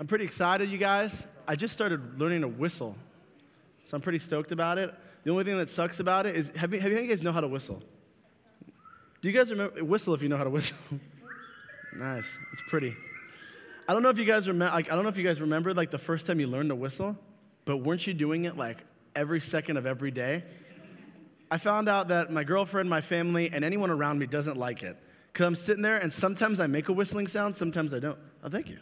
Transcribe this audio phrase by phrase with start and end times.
[0.00, 1.26] I'm pretty excited, you guys.
[1.46, 2.96] I just started learning to whistle,
[3.84, 4.94] so I'm pretty stoked about it.
[5.24, 7.42] The only thing that sucks about it is have you, have you guys know how
[7.42, 7.82] to whistle?
[9.20, 10.78] Do you guys remember whistle if you know how to whistle?
[11.94, 12.96] nice, it's pretty.
[13.86, 14.74] I don't know if you guys remember.
[14.74, 16.76] Like, I don't know if you guys remember like the first time you learned to
[16.76, 17.18] whistle,
[17.66, 18.78] but weren't you doing it like
[19.14, 20.44] every second of every day?
[21.50, 24.96] I found out that my girlfriend, my family, and anyone around me doesn't like it.
[25.30, 28.18] Because I'm sitting there and sometimes I make a whistling sound, sometimes I don't.
[28.42, 28.78] Oh, thank you.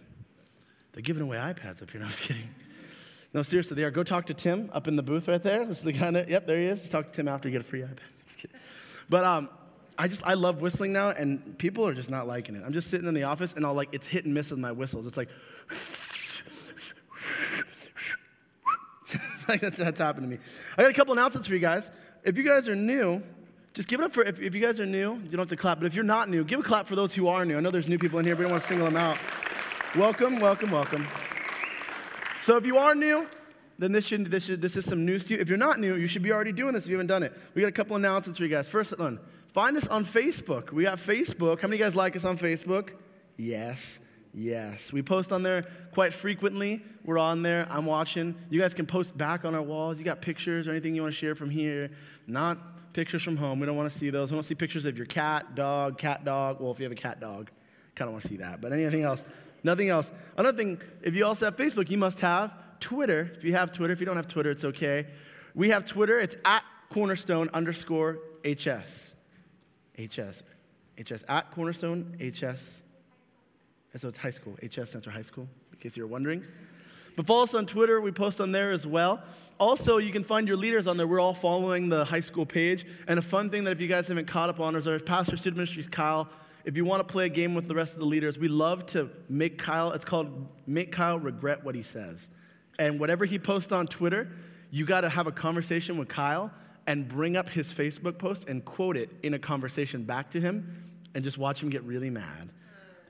[0.98, 2.00] They're giving away iPads up here.
[2.00, 2.50] No, I was kidding.
[3.32, 3.90] No, seriously, they are.
[3.92, 5.64] Go talk to Tim up in the booth right there.
[5.64, 6.88] This is the kind of, yep, there he is.
[6.88, 8.46] Talk to Tim after you get a free iPad.
[9.08, 9.48] But um,
[9.96, 12.64] I just, I love whistling now, and people are just not liking it.
[12.66, 14.72] I'm just sitting in the office, and I'll like, it's hit and miss with my
[14.72, 15.06] whistles.
[15.06, 15.28] It's like,
[19.48, 20.38] like that's, that's happened to me.
[20.76, 21.92] I got a couple announcements for you guys.
[22.24, 23.22] If you guys are new,
[23.72, 25.56] just give it up for, if, if you guys are new, you don't have to
[25.56, 27.56] clap, but if you're not new, give a clap for those who are new.
[27.56, 29.16] I know there's new people in here, but we don't want to single them out.
[29.96, 31.06] Welcome, welcome, welcome.
[32.42, 33.26] So if you are new,
[33.78, 35.40] then this, should, this, should, this is some news to you.
[35.40, 37.32] If you're not new, you should be already doing this if you haven't done it.
[37.54, 38.68] We got a couple announcements for you guys.
[38.68, 39.18] First one,
[39.54, 40.72] find us on Facebook.
[40.72, 41.62] We got Facebook.
[41.62, 42.90] How many of you guys like us on Facebook?
[43.38, 44.00] Yes.
[44.34, 46.82] Yes, we post on there quite frequently.
[47.02, 47.66] We're on there.
[47.70, 48.34] I'm watching.
[48.50, 49.98] You guys can post back on our walls.
[49.98, 51.90] You got pictures or anything you want to share from here.
[52.26, 53.58] Not pictures from home.
[53.58, 54.30] We don't want to see those.
[54.30, 56.60] We want to see pictures of your cat, dog, cat, dog.
[56.60, 57.50] Well, if you have a cat, dog,
[57.94, 58.60] kind of want to see that.
[58.60, 59.24] But anything else,
[59.64, 60.10] nothing else.
[60.36, 63.30] Another thing, if you also have Facebook, you must have Twitter.
[63.34, 65.06] If you have Twitter, if you don't have Twitter, it's okay.
[65.54, 66.18] We have Twitter.
[66.18, 69.14] It's at cornerstone underscore HS.
[69.98, 70.42] HS.
[70.98, 71.24] HS.
[71.28, 72.82] At cornerstone HS.
[73.92, 74.56] And so it's high school.
[74.62, 76.44] HS stands for high school, in case you're wondering.
[77.16, 78.00] But follow us on Twitter.
[78.00, 79.24] We post on there as well.
[79.58, 81.06] Also, you can find your leaders on there.
[81.06, 82.86] We're all following the high school page.
[83.08, 85.36] And a fun thing that if you guys haven't caught up on is our pastor
[85.36, 86.28] student ministries, Kyle.
[86.68, 88.84] If you want to play a game with the rest of the leaders, we love
[88.88, 92.28] to make Kyle, it's called Make Kyle Regret What He Says.
[92.78, 94.30] And whatever he posts on Twitter,
[94.70, 96.52] you got to have a conversation with Kyle
[96.86, 100.84] and bring up his Facebook post and quote it in a conversation back to him
[101.14, 102.50] and just watch him get really mad.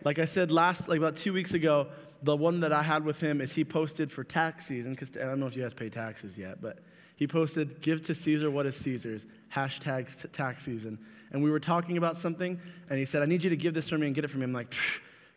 [0.05, 1.89] Like I said last, like about two weeks ago,
[2.23, 5.25] the one that I had with him is he posted for tax season, because I
[5.25, 6.79] don't know if you guys pay taxes yet, but
[7.19, 11.01] he posted, give to Caesar what is Caesar's, hashtag tax season.
[11.33, 13.89] And we were talking about something, and he said, I need you to give this
[13.89, 14.45] for me and get it for me.
[14.45, 14.73] I'm like,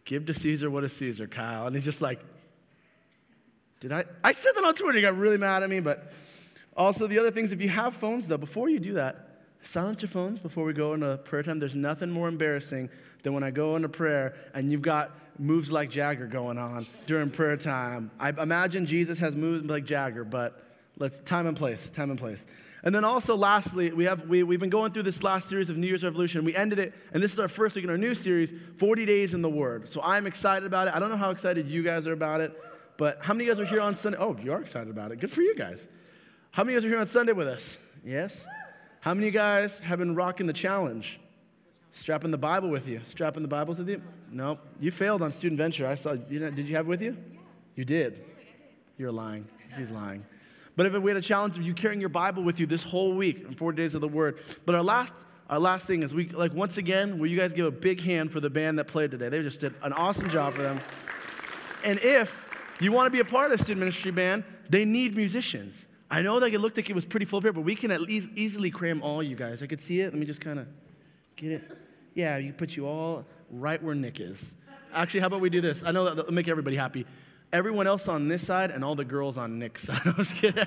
[0.06, 1.66] give to Caesar what is Caesar, Kyle.
[1.66, 2.20] And he's just like,
[3.80, 4.06] did I?
[4.24, 4.94] I said that on Twitter.
[4.94, 6.14] He got really mad at me, but
[6.78, 10.10] also the other things, if you have phones though, before you do that, silence your
[10.10, 11.58] phones before we go into prayer time.
[11.58, 12.92] There's nothing more embarrassing
[13.24, 17.32] than when I go into prayer and you've got moves like Jagger going on during
[17.32, 18.12] prayer time.
[18.20, 20.71] I imagine Jesus has moves like Jagger, but
[21.02, 22.46] let's time and place, time and place.
[22.84, 25.78] And then also, lastly, we have, we, we've been going through this last series of
[25.78, 26.46] New Year's Revolution.
[26.46, 29.34] We ended it, and this is our first week in our new series, 40 Days
[29.34, 29.90] in the Word.
[29.90, 30.96] So I'm excited about it.
[30.96, 32.60] I don't know how excited you guys are about it,
[32.98, 34.18] but how many of you guys are here on Sunday?
[34.20, 35.20] Oh, you are excited about it.
[35.20, 35.88] Good for you guys.
[36.52, 37.78] How many of you guys are here on Sunday with us?
[38.06, 38.48] Yes?
[39.00, 41.20] How many of you guys have been rocking the challenge?
[41.92, 43.02] Strapping the Bible with you.
[43.04, 44.02] Strapping the Bibles with you?
[44.32, 44.60] No.
[44.80, 45.88] You failed on Student Venture.
[45.88, 47.18] I saw, you know, did you have it with you?
[47.76, 48.24] You did.
[48.98, 49.48] You're lying.
[49.78, 50.26] He's lying.
[50.82, 53.14] But if we had a challenge of you carrying your Bible with you this whole
[53.14, 54.40] week and four days of the Word.
[54.66, 55.14] But our last,
[55.48, 58.32] our last thing is we, like, once again, will you guys give a big hand
[58.32, 59.30] for the band that played today?
[59.30, 60.82] They just did an awesome job for them.
[61.86, 62.50] And if
[62.80, 65.86] you want to be a part of the student ministry band, they need musicians.
[66.10, 68.02] I know that it looked like it was pretty full here, but we can at
[68.02, 69.62] least easily cram all you guys.
[69.62, 70.06] I could see it.
[70.06, 70.68] Let me just kind of
[71.36, 71.78] get it.
[72.16, 74.56] Yeah, you put you all right where Nick is.
[74.92, 75.84] Actually, how about we do this?
[75.84, 77.06] I know that will make everybody happy.
[77.54, 80.02] Everyone else on this side and all the girls on Nick's side.
[80.06, 80.66] I was kidding.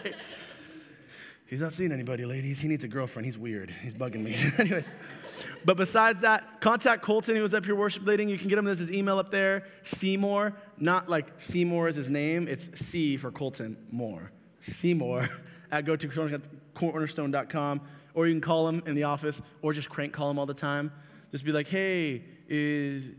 [1.46, 2.60] He's not seeing anybody, ladies.
[2.60, 3.26] He needs a girlfriend.
[3.26, 3.70] He's weird.
[3.70, 4.34] He's bugging me.
[4.58, 4.90] Anyways,
[5.64, 8.28] but besides that, contact Colton, who was up here worship leading.
[8.28, 8.64] You can get him.
[8.64, 9.64] There's his email up there.
[9.82, 12.48] Seymour, not like Seymour is his name.
[12.48, 14.32] It's C for Colton Moore.
[14.62, 15.28] Seymour
[15.70, 16.08] at go to
[16.74, 17.80] cornerstone.com.
[18.14, 20.54] Or you can call him in the office or just crank call him all the
[20.54, 20.92] time.
[21.30, 23.10] Just be like, hey, is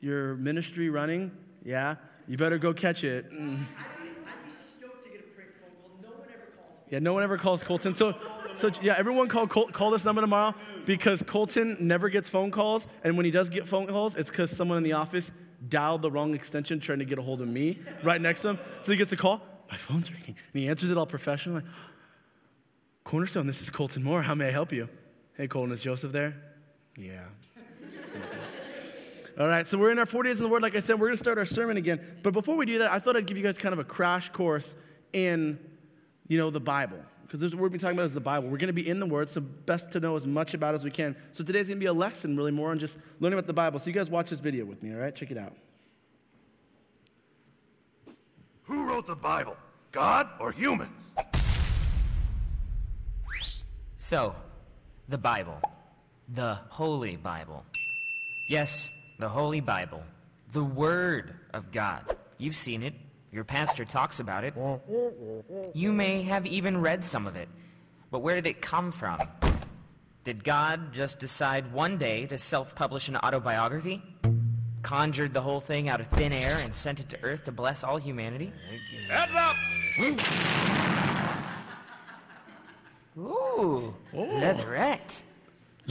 [0.00, 1.32] your ministry running?
[1.64, 1.96] Yeah?
[2.28, 3.30] You better go catch it.
[3.32, 3.58] Mm.
[6.90, 7.94] Yeah, no one ever calls Colton.
[7.94, 8.14] So,
[8.54, 10.54] so yeah, everyone call Col- call this number tomorrow
[10.86, 14.50] because Colton never gets phone calls, and when he does get phone calls, it's because
[14.50, 15.30] someone in the office
[15.68, 18.58] dialed the wrong extension trying to get a hold of me right next to him.
[18.82, 19.42] So he gets a call.
[19.70, 21.56] My phone's ringing, and he answers it all professional.
[21.56, 21.64] Like,
[23.04, 24.22] Cornerstone, this is Colton Moore.
[24.22, 24.88] How may I help you?
[25.36, 26.36] Hey, Colton, is Joseph there?
[26.96, 27.24] Yeah.
[29.38, 30.62] All right, so we're in our 40 days in the Word.
[30.62, 32.00] Like I said, we're going to start our sermon again.
[32.24, 34.30] But before we do that, I thought I'd give you guys kind of a crash
[34.30, 34.74] course
[35.12, 35.60] in,
[36.26, 36.98] you know, the Bible.
[37.22, 38.48] Because what we're going to be talking about is the Bible.
[38.48, 40.82] We're going to be in the Word, so best to know as much about as
[40.82, 41.14] we can.
[41.30, 43.78] So today's going to be a lesson really more on just learning about the Bible.
[43.78, 45.14] So you guys watch this video with me, all right?
[45.14, 45.54] Check it out.
[48.64, 49.56] Who wrote the Bible?
[49.92, 51.12] God or humans?
[53.98, 54.34] So,
[55.08, 55.60] the Bible.
[56.34, 57.64] The Holy Bible.
[58.48, 60.02] Yes, the Holy Bible.
[60.52, 62.16] The Word of God.
[62.38, 62.94] You've seen it.
[63.30, 64.54] Your pastor talks about it.
[65.74, 67.48] You may have even read some of it.
[68.10, 69.20] But where did it come from?
[70.24, 74.02] Did God just decide one day to self publish an autobiography?
[74.82, 77.84] Conjured the whole thing out of thin air and sent it to Earth to bless
[77.84, 78.52] all humanity?
[79.08, 79.56] Heads up!
[83.18, 85.22] Ooh, leatherette.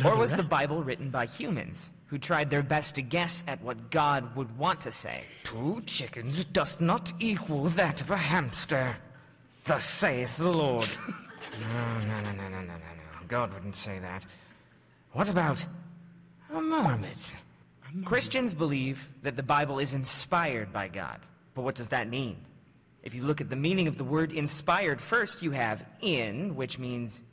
[0.03, 3.91] Or was the Bible written by humans who tried their best to guess at what
[3.91, 5.23] God would want to say?
[5.43, 8.95] Two chickens does not equal that of a hamster.
[9.65, 10.87] Thus saith the Lord.
[11.69, 13.27] no, no, no, no, no, no, no, no.
[13.27, 14.25] God wouldn't say that.
[15.11, 15.65] What about
[16.53, 17.31] a marmot?
[18.05, 21.19] Christians believe that the Bible is inspired by God.
[21.53, 22.37] But what does that mean?
[23.03, 26.77] If you look at the meaning of the word inspired, first you have in, which
[26.77, 27.23] means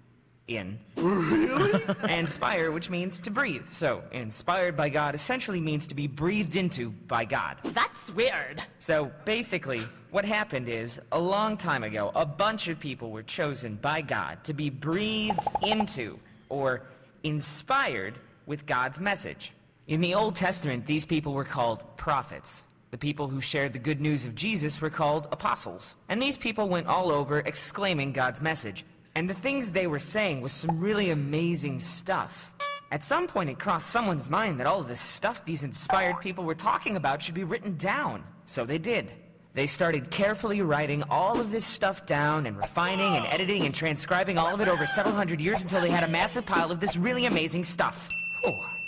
[0.49, 0.79] in.
[0.97, 1.83] Really?
[2.09, 3.67] and spire, which means to breathe.
[3.71, 7.59] So, inspired by God essentially means to be breathed into by God.
[7.63, 8.63] That's weird.
[8.79, 9.81] So, basically,
[10.11, 14.43] what happened is, a long time ago, a bunch of people were chosen by God
[14.45, 16.19] to be breathed into,
[16.49, 16.83] or
[17.23, 18.15] inspired
[18.47, 19.53] with God's message.
[19.87, 22.65] In the Old Testament, these people were called prophets.
[22.91, 25.97] The people who shared the good news of Jesus were called apostles.
[26.09, 28.85] And these people went all over exclaiming God's message.
[29.17, 32.53] And the things they were saying was some really amazing stuff.
[32.91, 36.45] At some point, it crossed someone's mind that all of this stuff these inspired people
[36.45, 38.25] were talking about should be written down.
[38.47, 39.11] So they did.
[39.55, 44.37] They started carefully writing all of this stuff down and refining and editing and transcribing
[44.37, 46.97] all of it over several hundred years until they had a massive pile of this
[46.97, 48.09] really amazing stuff.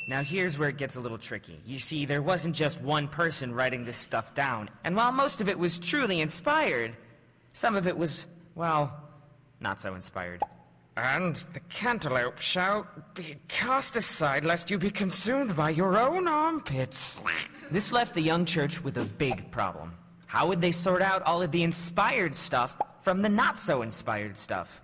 [0.08, 1.60] Now here's where it gets a little tricky.
[1.64, 4.70] You see, there wasn't just one person writing this stuff down.
[4.82, 6.96] And while most of it was truly inspired,
[7.52, 8.26] some of it was,
[8.56, 8.92] well,
[9.60, 10.42] not so inspired.
[10.96, 17.20] And the cantaloupe shall be cast aside lest you be consumed by your own armpits.
[17.70, 19.92] This left the young church with a big problem.
[20.26, 24.38] How would they sort out all of the inspired stuff from the not so inspired
[24.38, 24.80] stuff?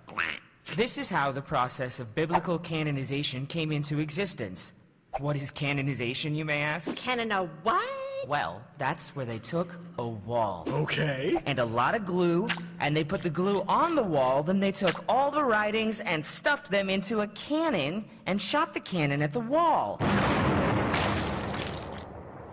[0.76, 4.74] This is how the process of biblical canonization came into existence.
[5.18, 6.94] What is canonization, you may ask?
[6.94, 8.01] Canon a what?
[8.26, 10.64] Well, that's where they took a wall.
[10.68, 11.40] Okay.
[11.44, 12.46] and a lot of glue,
[12.80, 14.42] and they put the glue on the wall.
[14.42, 18.80] Then they took all the writings and stuffed them into a cannon and shot the
[18.80, 19.96] cannon at the wall.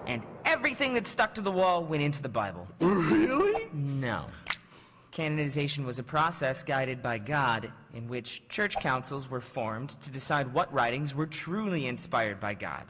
[0.07, 2.67] And everything that stuck to the wall went into the Bible.
[2.79, 3.69] Really?
[3.71, 4.25] No.
[5.11, 10.53] Canonization was a process guided by God in which church councils were formed to decide
[10.53, 12.85] what writings were truly inspired by God.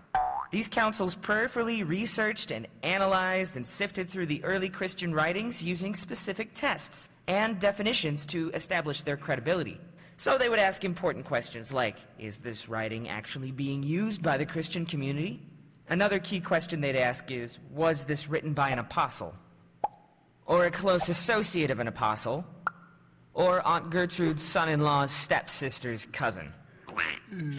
[0.52, 6.56] These councils prayerfully researched and analyzed and sifted through the early Christian writings using specific
[6.56, 9.80] tests and definitions to establish their credibility.
[10.18, 14.46] So they would ask important questions like Is this writing actually being used by the
[14.46, 15.40] Christian community?
[15.88, 19.36] Another key question they'd ask is Was this written by an apostle?
[20.48, 22.44] Or a close associate of an apostle?
[23.36, 26.52] Or Aunt Gertrude's son in law's stepsister's cousin?
[27.30, 27.58] Hmm.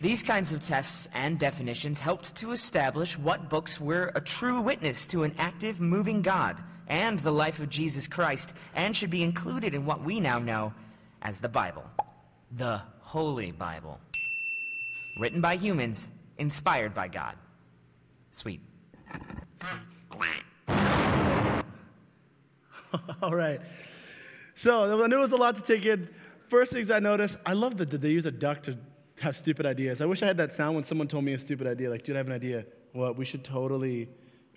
[0.00, 5.08] These kinds of tests and definitions helped to establish what books were a true witness
[5.08, 9.74] to an active, moving God and the life of Jesus Christ, and should be included
[9.74, 10.72] in what we now know
[11.20, 11.82] as the Bible.
[12.56, 13.98] The Holy Bible.
[15.20, 17.34] Written by humans, inspired by God.
[18.30, 18.60] Sweet.
[20.12, 20.44] Sweet.
[23.20, 23.60] All right.
[24.54, 26.08] So I knew it was a lot to take in.
[26.48, 28.78] First things I noticed, I love that they use a duck to
[29.20, 30.00] have stupid ideas.
[30.00, 31.90] I wish I had that sound when someone told me a stupid idea.
[31.90, 32.64] Like, dude, I have an idea.
[32.92, 33.16] What?
[33.16, 34.08] We should totally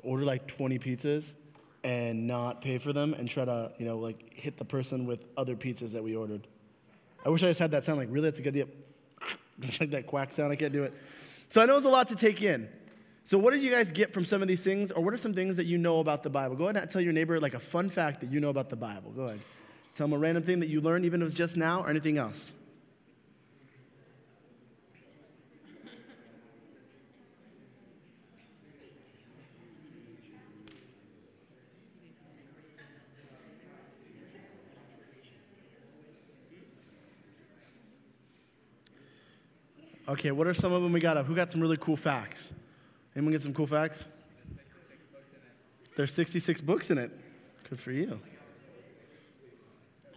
[0.03, 1.35] order like 20 pizzas
[1.83, 5.25] and not pay for them and try to, you know, like hit the person with
[5.37, 6.47] other pizzas that we ordered.
[7.25, 7.99] I wish I just had that sound.
[7.99, 8.67] Like, really, that's a good idea.
[9.79, 10.51] like that quack sound.
[10.51, 10.93] I can't do it.
[11.49, 12.69] So I know it's a lot to take in.
[13.23, 15.33] So what did you guys get from some of these things, or what are some
[15.33, 16.55] things that you know about the Bible?
[16.55, 18.75] Go ahead and tell your neighbor like a fun fact that you know about the
[18.75, 19.11] Bible.
[19.11, 19.39] Go ahead.
[19.93, 22.17] Tell them a random thing that you learned, even if it's just now, or anything
[22.17, 22.51] else.
[40.07, 41.25] Okay, what are some of them we got up?
[41.27, 42.53] Who got some really cool facts?
[43.15, 44.05] Anyone get some cool facts?
[45.95, 47.11] There's 66 books in it.
[47.69, 48.19] Good for you.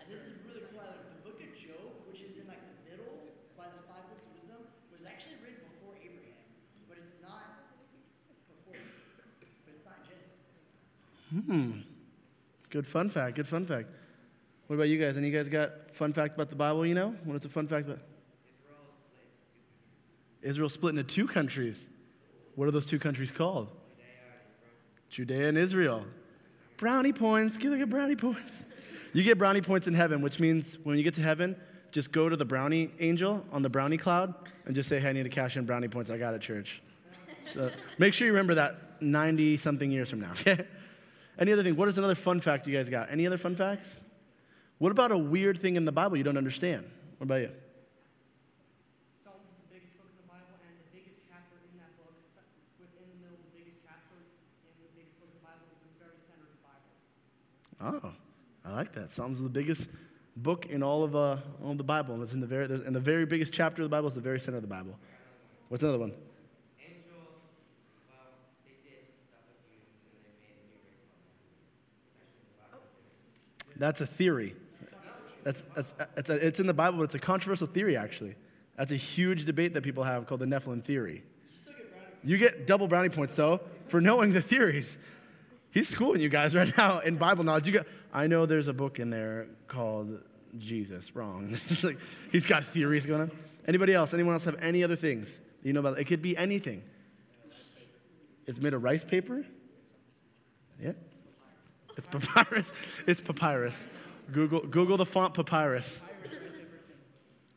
[0.08, 0.80] This is really cool.
[0.80, 3.18] The book of Job, which is in like the middle
[3.58, 6.32] by the five books of wisdom, was actually written before Abraham,
[6.88, 7.68] but it's not
[8.48, 10.48] before, but it's not Genesis.
[11.46, 11.80] Hmm.
[12.70, 13.36] Good fun fact.
[13.36, 13.88] Good fun fact.
[14.68, 15.16] What about you guys?
[15.16, 16.86] Any you guys got fun fact about the Bible?
[16.86, 18.00] You know, what is a fun fact about?
[20.44, 21.88] Israel split into two countries.
[22.54, 23.68] What are those two countries called?
[25.10, 26.04] Judea and Israel.
[26.76, 27.56] Brownie points.
[27.56, 28.64] Give a brownie points.
[29.12, 31.56] You get brownie points in heaven, which means when you get to heaven,
[31.92, 34.34] just go to the brownie angel on the brownie cloud
[34.66, 36.10] and just say, hey, I need to cash in brownie points.
[36.10, 36.82] I got it, church.
[37.44, 40.66] So make sure you remember that 90 something years from now, okay?
[41.38, 41.76] Any other thing?
[41.76, 43.10] What is another fun fact you guys got?
[43.10, 44.00] Any other fun facts?
[44.78, 46.84] What about a weird thing in the Bible you don't understand?
[47.18, 47.50] What about you?
[49.14, 52.18] Psalms is the biggest book in the Bible, and the biggest chapter in that book,
[52.26, 52.42] s-
[52.82, 55.78] within the middle of the biggest chapter in the biggest book of the Bible, is
[55.86, 56.90] in the very center of the Bible.
[57.80, 58.12] Oh,
[58.64, 59.10] I like that.
[59.10, 59.88] Psalms is the biggest
[60.36, 62.14] book in all of, uh, all of the Bible.
[62.14, 64.20] And it's in the very, and the very biggest chapter of the Bible is the
[64.20, 64.98] very center of the Bible.
[65.68, 66.12] What's another one?
[73.76, 74.54] That's a theory.
[75.42, 78.34] That's, that's, that's a, it's in the Bible, but it's a controversial theory, actually.
[78.76, 81.22] That's a huge debate that people have called the Nephilim theory.
[82.22, 84.96] You get double brownie points, though, for knowing the theories.
[85.74, 87.66] He's schooling you guys right now in Bible knowledge.
[87.66, 90.22] You got, I know there's a book in there called
[90.56, 91.16] Jesus.
[91.16, 91.48] Wrong.
[92.32, 93.30] He's got theories going on.
[93.66, 94.14] Anybody else?
[94.14, 95.98] Anyone else have any other things you know about?
[95.98, 96.84] It could be anything.
[98.46, 99.44] It's made of rice paper.
[100.80, 100.92] Yeah.
[101.96, 102.72] It's papyrus.
[103.08, 103.88] It's papyrus.
[104.30, 106.02] Google, Google the font papyrus.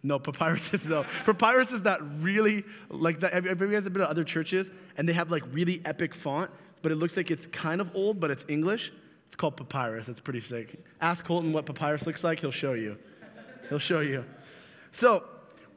[0.02, 1.06] No, papyrus is no.
[1.26, 3.34] Papyrus is that really like that.
[3.34, 6.50] Have you guys been to other churches and they have like really epic font,
[6.88, 8.94] but it looks like it's kind of old, but it's English?
[9.26, 10.08] It's called papyrus.
[10.08, 10.80] It's pretty sick.
[11.02, 12.40] Ask Colton what papyrus looks like.
[12.40, 12.98] He'll show you.
[13.68, 14.24] He'll show you.
[14.94, 15.26] So,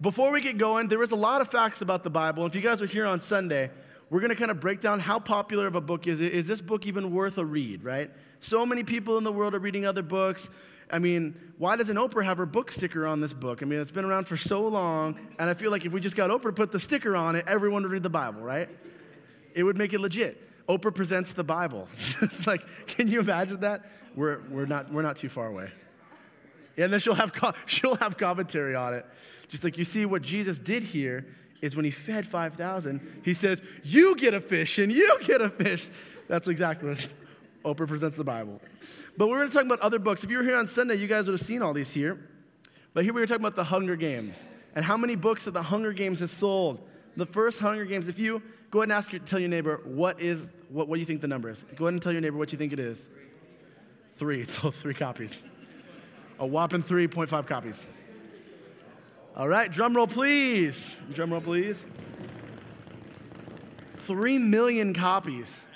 [0.00, 2.46] before we get going, there is a lot of facts about the Bible.
[2.46, 3.72] If you guys were here on Sunday,
[4.08, 6.32] we're going to kind of break down how popular of a book is it.
[6.32, 8.12] Is this book even worth a read, right?
[8.38, 10.48] So many people in the world are reading other books.
[10.92, 13.64] I mean, why doesn't Oprah have her book sticker on this book?
[13.64, 16.14] I mean, it's been around for so long, and I feel like if we just
[16.14, 18.68] got Oprah to put the sticker on it, everyone would read the Bible, right?
[19.54, 20.46] It would make it legit.
[20.70, 21.88] Oprah presents the Bible.
[22.22, 23.84] it's like, can you imagine that?
[24.14, 25.70] We're, we're, not, we're not too far away.
[26.76, 29.04] Yeah, and then she'll have, co- she'll have commentary on it.
[29.48, 31.26] Just like you see what Jesus did here
[31.60, 35.50] is when he fed 5,000, he says, You get a fish and you get a
[35.50, 35.88] fish.
[36.28, 37.14] That's exactly what
[37.64, 38.60] Oprah presents the Bible.
[39.16, 40.22] But we're going to talk about other books.
[40.22, 42.28] If you were here on Sunday, you guys would have seen all these here.
[42.94, 45.62] But here we were talking about the Hunger Games and how many books that the
[45.62, 46.80] Hunger Games has sold.
[47.16, 50.20] The first Hunger Games, if you go ahead and ask your, tell your neighbor, what
[50.20, 51.64] is, what, what do you think the number is?
[51.76, 53.08] Go ahead and tell your neighbor what you think it is.
[54.14, 55.44] Three, so three copies.
[56.38, 57.86] A whopping 3.5 copies.
[59.36, 60.98] All right, drum roll, please.
[61.12, 61.86] Drum roll, please.
[63.98, 65.66] Three million copies.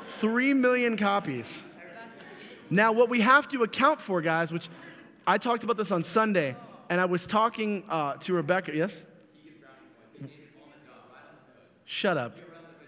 [0.00, 1.62] Three million copies.
[2.68, 4.68] Now, what we have to account for, guys, which
[5.26, 6.54] I talked about this on Sunday,
[6.88, 8.74] and I was talking uh, to Rebecca.
[8.74, 9.04] Yes?
[11.84, 12.36] Shut up.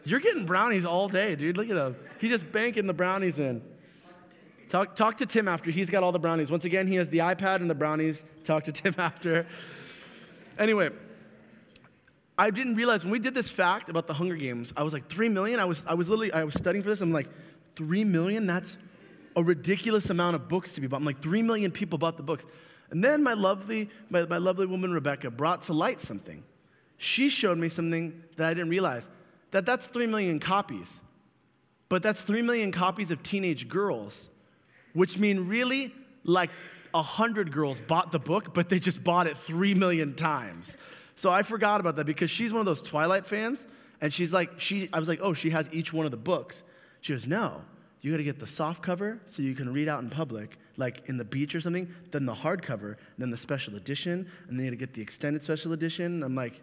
[0.05, 1.57] You're getting brownies all day, dude.
[1.57, 1.97] Look at him.
[2.19, 3.63] He's just banking the brownies in.
[4.69, 5.71] Talk, talk to Tim after.
[5.71, 6.51] He's got all the brownies.
[6.51, 8.25] Once again, he has the iPad and the brownies.
[8.43, 9.47] Talk to Tim after.
[10.59, 10.91] Anyway,
[12.39, 15.09] I didn't realize when we did this fact about the Hunger Games, I was like,
[15.09, 15.61] three million?
[15.61, 17.01] I was, I was literally, I was studying for this.
[17.01, 17.29] I'm like,
[17.77, 18.47] three million?
[18.47, 18.79] That's
[19.37, 20.97] a ridiculous amount of books to be bought.
[20.99, 22.47] I'm like, three million people bought the books.
[22.91, 26.43] And then my lovely, my, my lovely woman, Rebecca, brought to light something.
[26.99, 29.09] She showed me something that I didn't realize
[29.53, 31.01] that that's three million copies.
[31.89, 34.29] But that's three million copies of teenage girls,
[34.95, 35.95] which mean really
[36.25, 36.51] like
[36.95, 40.77] a hundred girls bought the book, but they just bought it three million times.
[41.15, 43.67] So I forgot about that because she's one of those Twilight fans,
[44.01, 46.63] and she's like, she, I was like, oh, she has each one of the books.
[47.01, 47.63] She goes, no,
[48.01, 51.09] you got to get the soft cover so you can read out in public, like
[51.09, 51.93] in the beach or something.
[52.11, 55.43] Then the hardcover, then the special edition, and then you got to get the extended
[55.43, 56.23] special edition.
[56.23, 56.61] I'm like,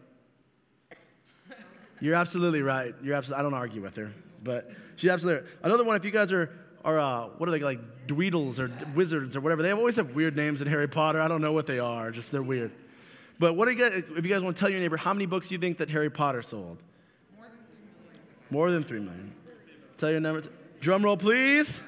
[2.01, 2.93] you're absolutely right.
[3.03, 3.39] You're absolutely.
[3.39, 4.11] I don't argue with her,
[4.43, 5.43] but she's absolutely.
[5.43, 5.51] Right.
[5.63, 5.95] Another one.
[5.95, 6.51] If you guys are
[6.85, 9.61] are uh, what are they like Dweedles or wizards or whatever?
[9.61, 11.21] They always have weird names in Harry Potter.
[11.21, 12.11] I don't know what they are.
[12.11, 12.71] Just they're weird.
[13.37, 14.03] But what do you guys?
[14.15, 15.89] If you guys want to tell your neighbor how many books do you think that
[15.89, 16.77] Harry Potter sold?
[18.51, 19.33] More than three million.
[19.97, 20.43] Tell your number.
[20.81, 21.81] Drum roll, please.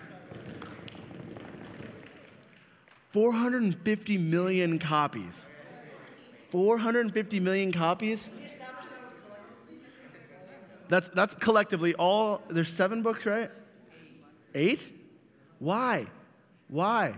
[3.11, 5.47] 450 million copies.
[6.49, 8.29] 450 million copies?
[10.91, 13.49] That's, that's collectively all, there's seven books, right?
[14.53, 14.85] Eight?
[15.57, 16.07] Why?
[16.67, 17.13] Why?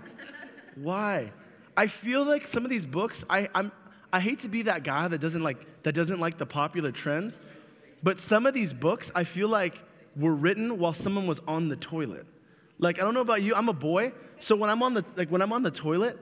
[0.76, 1.32] Why?
[1.76, 3.72] I feel like some of these books, I, I'm,
[4.12, 7.40] I hate to be that guy that doesn't like, that doesn't like the popular trends,
[8.04, 9.84] but some of these books I feel like
[10.16, 12.28] were written while someone was on the toilet.
[12.78, 14.14] Like, I don't know about you, I'm a boy.
[14.38, 16.20] So when I'm on the like when I'm on the toilet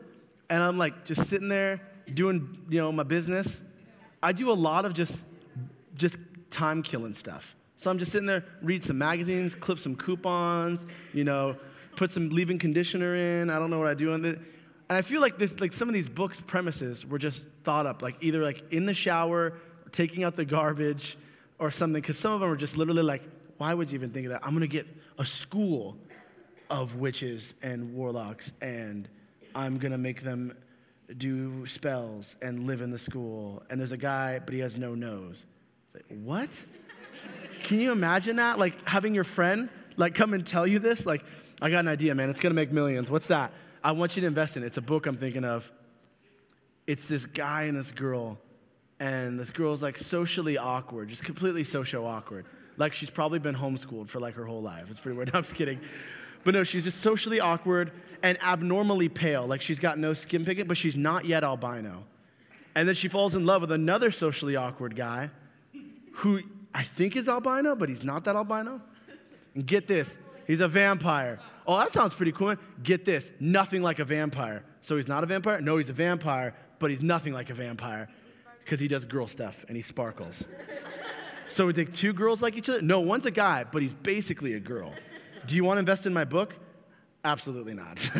[0.50, 1.82] and I'm like just sitting there
[2.14, 3.62] doing, you know, my business,
[4.24, 5.26] I do a lot of just
[5.96, 6.18] just
[6.52, 7.56] time killing stuff.
[7.78, 11.56] So I'm just sitting there, read some magazines, clip some coupons, you know,
[11.96, 13.50] put some leave-in conditioner in.
[13.50, 14.14] I don't know what I do.
[14.14, 14.26] And
[14.92, 18.02] and I feel like this, like some of these books' premises were just thought up,
[18.02, 19.54] like either like in the shower,
[19.94, 21.18] taking out the garbage,
[21.60, 22.02] or something.
[22.02, 23.22] Because some of them are just literally like,
[23.58, 24.42] why would you even think of that?
[24.44, 24.86] I'm gonna get
[25.18, 25.96] a school
[26.70, 29.08] of witches and warlocks, and
[29.56, 30.58] I'm gonna make them
[31.18, 33.64] do spells and live in the school.
[33.70, 35.46] And there's a guy, but he has no nose.
[36.10, 36.50] What?
[37.64, 38.60] Can you imagine that?
[38.60, 41.06] Like having your friend like come and tell you this?
[41.06, 41.24] Like,
[41.62, 42.30] I got an idea, man.
[42.30, 43.12] It's gonna make millions.
[43.12, 43.52] What's that?
[43.84, 44.68] I want you to invest in it.
[44.68, 45.72] It's a book I'm thinking of.
[46.88, 48.38] It's this guy and this girl,
[49.00, 52.46] and this girl's like socially awkward, just completely social awkward.
[52.78, 54.90] Like she's probably been homeschooled for like her whole life.
[54.90, 55.30] It's pretty weird.
[55.34, 55.80] No, I'm just kidding.
[56.44, 57.92] But no, she's just socially awkward
[58.24, 59.46] and abnormally pale.
[59.46, 62.06] Like she's got no skin pigment, but she's not yet albino.
[62.74, 65.30] And then she falls in love with another socially awkward guy
[66.14, 66.42] who
[66.74, 68.82] I think is albino, but he's not that albino.
[69.56, 71.40] And get this, he's a vampire.
[71.68, 72.56] Oh, that sounds pretty cool.
[72.84, 74.64] Get this, nothing like a vampire.
[74.82, 75.62] So he's not a vampire?
[75.62, 78.10] No, he's a vampire, but he's nothing like a vampire
[78.64, 80.46] because he does girl stuff and he sparkles.
[81.48, 82.82] So we think two girls like each other?
[82.82, 84.94] No, one's a guy, but he's basically a girl.
[85.46, 86.56] Do you want to invest in my book?
[87.24, 88.00] Absolutely not.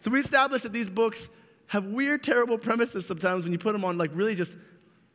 [0.00, 1.28] So we established that these books
[1.66, 4.56] have weird, terrible premises sometimes when you put them on, like really just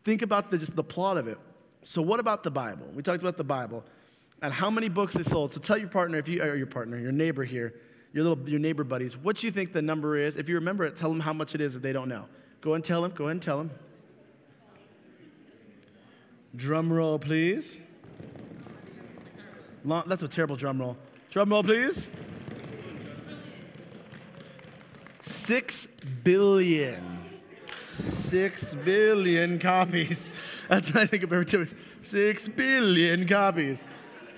[0.04, 1.38] think about the, just the plot of it.
[1.84, 2.88] So what about the Bible?
[2.96, 3.84] We talked about the Bible
[4.42, 5.52] and how many books they sold.
[5.52, 7.74] So tell your partner, if you, or your partner, your neighbor here,
[8.14, 10.36] your little, your neighbor buddies, what you think the number is.
[10.38, 12.26] If you remember it, tell them how much it is if they don't know.
[12.62, 13.12] Go and tell them.
[13.12, 13.72] Go ahead and tell them.
[16.56, 17.78] Drum roll, please.
[19.84, 20.98] Long, that's a terrible drum roll.
[21.32, 22.08] Drum roll, please.
[25.24, 25.88] Six
[26.24, 27.23] billion.
[27.94, 30.32] Six billion copies.
[30.68, 31.68] That's what I think of every time.
[32.02, 33.84] Six billion copies.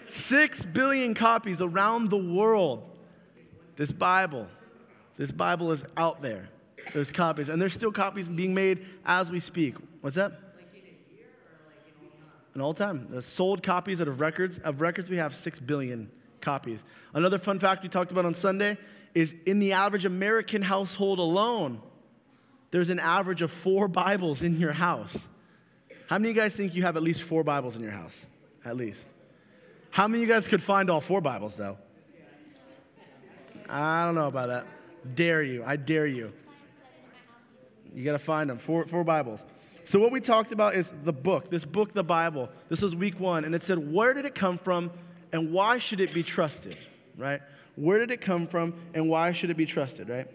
[0.10, 2.84] Six billion copies around the world.
[3.78, 4.48] This Bible,
[5.16, 6.50] this Bible is out there.
[6.94, 9.76] There's copies, and there's still copies being made as we speak.
[10.02, 10.34] What's that?
[12.56, 13.08] In all time.
[13.10, 16.84] The sold copies out of records, of records we have 6 billion copies.
[17.14, 18.78] Another fun fact we talked about on Sunday
[19.14, 21.82] is in the average American household alone,
[22.76, 25.30] there's an average of four Bibles in your house.
[26.08, 28.28] How many of you guys think you have at least four Bibles in your house?
[28.66, 29.08] At least.
[29.92, 31.78] How many of you guys could find all four Bibles though?
[33.70, 34.68] I don't know about that.
[35.16, 35.64] Dare you.
[35.66, 36.34] I dare you.
[37.94, 38.58] You got to find them.
[38.58, 39.46] Four, four Bibles.
[39.86, 42.50] So, what we talked about is the book, this book, the Bible.
[42.68, 44.92] This was week one, and it said, Where did it come from
[45.32, 46.78] and why should it be trusted?
[47.18, 47.42] Right?
[47.78, 50.10] Where did it come from and why should it be trusted?
[50.10, 50.28] Right?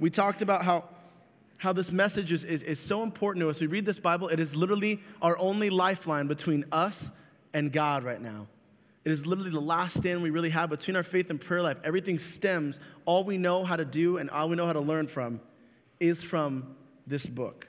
[0.00, 0.88] We talked about how,
[1.62, 3.60] how this message is, is, is so important to us.
[3.60, 7.12] We read this Bible, it is literally our only lifeline between us
[7.54, 8.48] and God right now.
[9.04, 11.76] It is literally the last stand we really have between our faith and prayer life.
[11.84, 15.06] Everything stems, all we know how to do and all we know how to learn
[15.06, 15.40] from
[16.00, 16.74] is from
[17.06, 17.68] this book.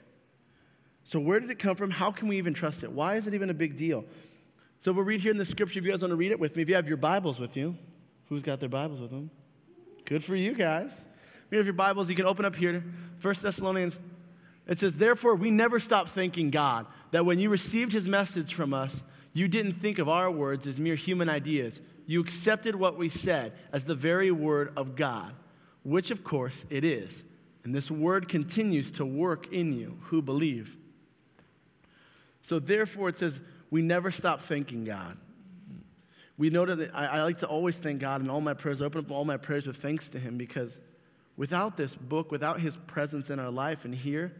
[1.04, 1.92] So, where did it come from?
[1.92, 2.90] How can we even trust it?
[2.90, 4.04] Why is it even a big deal?
[4.80, 5.78] So, we'll read here in the scripture.
[5.78, 7.56] If you guys want to read it with me, if you have your Bibles with
[7.56, 7.76] you,
[8.28, 9.30] who's got their Bibles with them?
[10.04, 11.04] Good for you guys.
[11.46, 12.84] If you have your Bibles, you can open up here,
[13.20, 14.00] 1 Thessalonians.
[14.66, 18.72] It says, Therefore, we never stop thanking God that when you received his message from
[18.72, 19.04] us,
[19.34, 21.80] you didn't think of our words as mere human ideas.
[22.06, 25.34] You accepted what we said as the very word of God,
[25.82, 27.24] which of course it is.
[27.64, 30.76] And this word continues to work in you who believe.
[32.42, 35.16] So therefore, it says, we never stop thanking God.
[36.36, 38.84] We know that I, I, like to always thank God in all my prayers, I
[38.84, 40.80] open up all my prayers with thanks to Him because
[41.36, 44.32] without this book, without His presence in our life and here,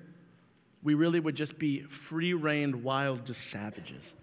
[0.82, 4.14] we really would just be free reined, wild, just savages,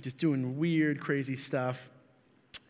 [0.00, 1.90] just doing weird, crazy stuff.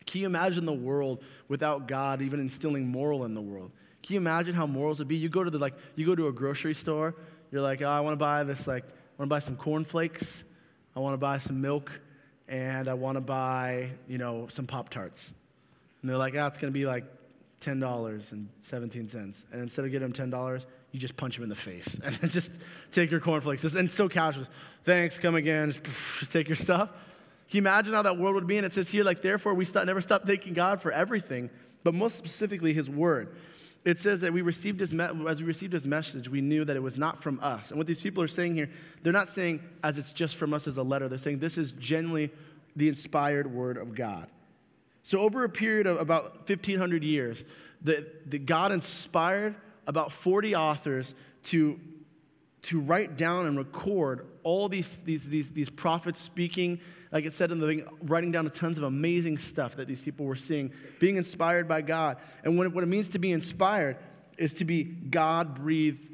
[0.05, 3.71] Can you imagine the world without God even instilling moral in the world?
[4.01, 5.17] Can you imagine how morals would be?
[5.17, 7.15] You go to the like, you go to a grocery store,
[7.51, 8.85] you're like, oh, I want to buy this like
[9.19, 10.45] I want to buy some cornflakes.
[10.95, 11.91] I want to buy some milk.
[12.47, 15.33] And I want to buy, you know, some Pop Tarts.
[16.01, 17.03] And they're like, ah, oh, it's to be like
[17.61, 19.45] $10.17.
[19.51, 22.29] And instead of giving them $10, you just punch them in the face and then
[22.29, 22.51] just
[22.91, 23.63] take your cornflakes.
[23.63, 24.45] And so casual.
[24.83, 25.71] Thanks, come again.
[25.71, 26.89] Just take your stuff.
[26.89, 28.57] Can you imagine how that world would be?
[28.57, 31.49] And it says here, like, therefore, we stop, never stop thanking God for everything,
[31.83, 33.35] but most specifically, His Word
[33.85, 36.75] it says that we received his me- as we received his message, we knew that
[36.75, 37.69] it was not from us.
[37.69, 38.69] And what these people are saying here,
[39.01, 41.07] they're not saying as it's just from us as a letter.
[41.07, 42.31] They're saying this is genuinely
[42.75, 44.27] the inspired word of God.
[45.03, 47.45] So, over a period of about 1,500 years,
[47.81, 49.55] the, the God inspired
[49.87, 51.79] about 40 authors to,
[52.63, 56.79] to write down and record all these, these, these, these prophets speaking,
[57.11, 60.25] like it said in the thing, writing down tons of amazing stuff that these people
[60.25, 62.17] were seeing, being inspired by God.
[62.43, 63.97] And what it, what it means to be inspired
[64.37, 66.07] is to be God breathed,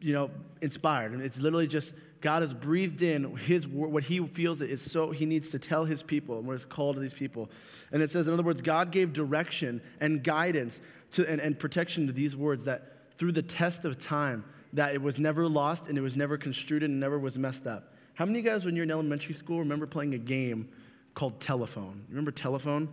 [0.00, 1.12] you know, inspired.
[1.12, 5.24] And it's literally just God has breathed in his what he feels is so he
[5.24, 7.48] needs to tell his people and what is called to these people.
[7.92, 10.80] And it says, in other words, God gave direction and guidance
[11.12, 15.00] to, and, and protection to these words that through the test of time, that it
[15.00, 17.94] was never lost and it was never construed and never was messed up.
[18.14, 20.68] How many of you guys, when you're in elementary school, remember playing a game
[21.14, 22.04] called telephone?
[22.08, 22.88] Remember telephone?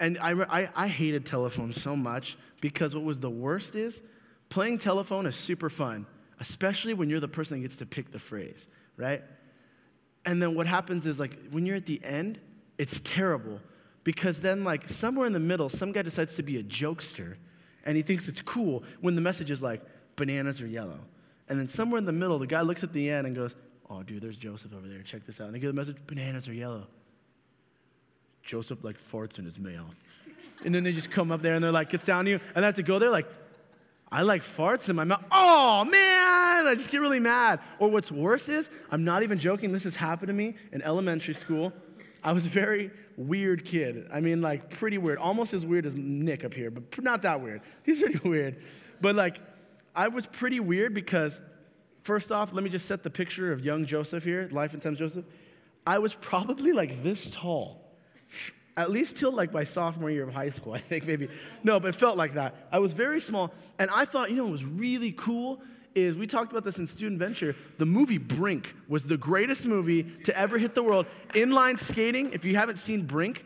[0.00, 4.02] And I, I, I hated telephone so much because what was the worst is
[4.48, 6.06] playing telephone is super fun
[6.40, 9.22] especially when you're the person that gets to pick the phrase, right?
[10.24, 12.40] And then what happens is like when you're at the end,
[12.76, 13.60] it's terrible
[14.04, 17.36] because then like somewhere in the middle, some guy decides to be a jokester
[17.84, 19.82] and he thinks it's cool when the message is like
[20.16, 21.00] bananas are yellow.
[21.48, 23.56] And then somewhere in the middle, the guy looks at the end and goes,
[23.88, 25.02] "Oh, dude, there's Joseph over there.
[25.02, 26.86] Check this out." And they get the message, "Bananas are yellow."
[28.42, 29.94] Joseph like farts in his mouth.
[30.64, 32.64] And then they just come up there and they're like, gets down to you, and
[32.64, 33.26] I have to go there like,
[34.10, 35.24] I like farts in my mouth.
[35.30, 37.60] Oh man, I just get really mad.
[37.78, 41.34] Or what's worse is, I'm not even joking, this has happened to me in elementary
[41.34, 41.72] school.
[42.22, 44.08] I was a very weird kid.
[44.12, 45.18] I mean, like, pretty weird.
[45.18, 47.60] Almost as weird as Nick up here, but not that weird.
[47.84, 48.62] He's pretty weird.
[49.00, 49.38] But, like,
[49.94, 51.40] I was pretty weird because,
[52.02, 54.98] first off, let me just set the picture of young Joseph here, Life and Times
[54.98, 55.24] Joseph.
[55.86, 57.94] I was probably like this tall
[58.78, 61.28] at least till like my sophomore year of high school, I think maybe.
[61.64, 62.54] No, but it felt like that.
[62.70, 65.60] I was very small, and I thought, you know, what was really cool
[65.96, 67.56] is we talked about this in Student Venture.
[67.78, 71.06] The movie Brink was the greatest movie to ever hit the world.
[71.30, 73.44] Inline skating, if you haven't seen Brink,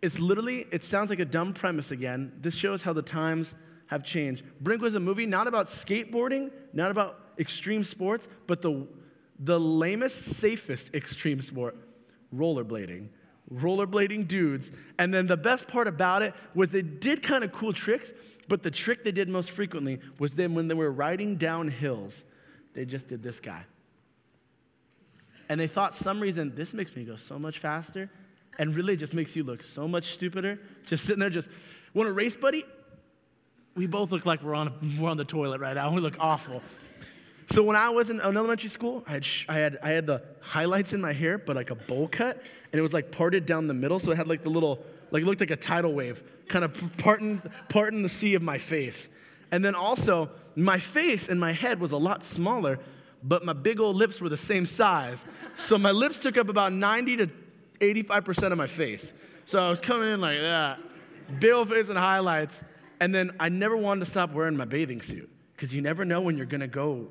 [0.00, 2.32] it's literally, it sounds like a dumb premise again.
[2.40, 3.54] This shows how the times
[3.88, 4.44] have changed.
[4.62, 8.86] Brink was a movie not about skateboarding, not about extreme sports, but the,
[9.40, 11.76] the lamest, safest extreme sport
[12.34, 13.08] rollerblading
[13.52, 14.70] rollerblading dudes.
[14.98, 18.12] And then the best part about it was they did kind of cool tricks,
[18.48, 22.24] but the trick they did most frequently was then when they were riding down hills,
[22.74, 23.64] they just did this guy.
[25.48, 28.08] And they thought some reason this makes me go so much faster
[28.58, 30.60] and really just makes you look so much stupider.
[30.86, 31.48] Just sitting there, just
[31.92, 32.64] want to race, buddy?
[33.74, 35.92] We both look like we're on, a, we're on the toilet right now.
[35.92, 36.62] We look awful.
[37.52, 40.92] So when I was in elementary school, I had, I, had, I had the highlights
[40.92, 42.40] in my hair, but like a bowl cut,
[42.72, 45.24] and it was like parted down the middle, so it had like the little, like
[45.24, 49.08] it looked like a tidal wave, kind of parting, parting the sea of my face.
[49.50, 52.78] And then also, my face and my head was a lot smaller,
[53.24, 55.26] but my big old lips were the same size.
[55.56, 57.30] So my lips took up about 90 to
[57.80, 59.12] 85% of my face.
[59.44, 60.78] So I was coming in like that,
[61.40, 62.62] big old face and highlights.
[63.00, 66.20] And then I never wanted to stop wearing my bathing suit because you never know
[66.20, 67.08] when you're gonna go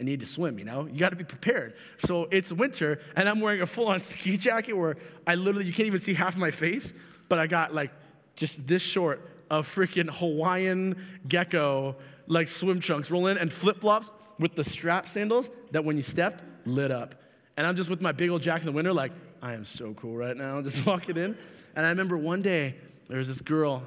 [0.00, 0.86] and need to swim, you know?
[0.86, 1.74] You got to be prepared.
[1.98, 5.74] So it's winter, and I'm wearing a full on ski jacket where I literally, you
[5.74, 6.94] can't even see half my face,
[7.28, 7.92] but I got like
[8.34, 10.96] just this short of freaking Hawaiian
[11.28, 15.96] gecko, like swim trunks, roll in, and flip flops with the strap sandals that when
[15.96, 17.14] you stepped, lit up.
[17.58, 19.92] And I'm just with my big old jacket in the winter, like, I am so
[19.94, 21.36] cool right now, just walking in.
[21.76, 22.74] And I remember one day,
[23.08, 23.82] there was this girl.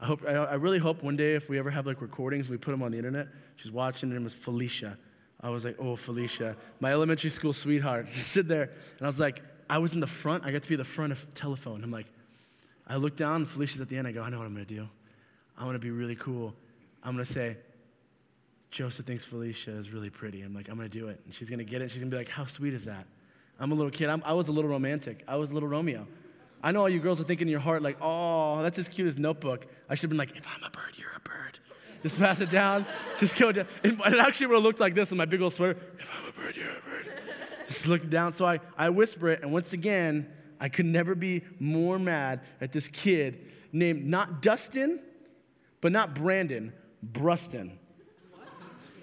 [0.00, 2.72] I, hope, I really hope one day if we ever have like recordings, we put
[2.72, 3.28] them on the internet.
[3.54, 4.98] She's watching, her name was Felicia.
[5.42, 8.06] I was like, oh, Felicia, my elementary school sweetheart.
[8.12, 8.62] Just sit there.
[8.98, 10.44] And I was like, I was in the front.
[10.44, 11.82] I got to be the front of telephone.
[11.82, 12.06] I'm like,
[12.86, 14.06] I look down, Felicia's at the end.
[14.06, 14.88] I go, I know what I'm going to do.
[15.56, 16.54] I'm going to be really cool.
[17.02, 17.56] I'm going to say,
[18.70, 20.42] Joseph thinks Felicia is really pretty.
[20.42, 21.20] I'm like, I'm going to do it.
[21.24, 21.90] And she's going to get it.
[21.90, 23.06] She's going to be like, how sweet is that?
[23.58, 24.08] I'm a little kid.
[24.08, 25.22] I'm, i was a little romantic.
[25.28, 26.06] I was a little Romeo.
[26.62, 29.08] I know all you girls are thinking in your heart, like, oh, that's as cute
[29.08, 29.66] as Notebook.
[29.88, 31.58] I should have been like, if I'm a bird, you're a bird.
[32.02, 32.84] Just pass it down.
[33.18, 33.66] Just go down.
[33.84, 35.78] And it actually would have looked like this in my big old sweater.
[35.98, 37.12] If I'm a bird, you're a bird.
[37.68, 38.32] Just look down.
[38.32, 42.72] So I, I whisper it, and once again, I could never be more mad at
[42.72, 45.00] this kid named not Dustin,
[45.80, 46.72] but not Brandon,
[47.04, 47.72] Bruston.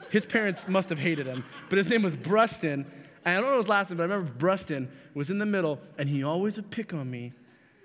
[0.09, 2.85] His parents must have hated him, but his name was Bruston.
[3.25, 5.79] And I don't know his last name, but I remember Bruston was in the middle,
[5.97, 7.33] and he always would pick on me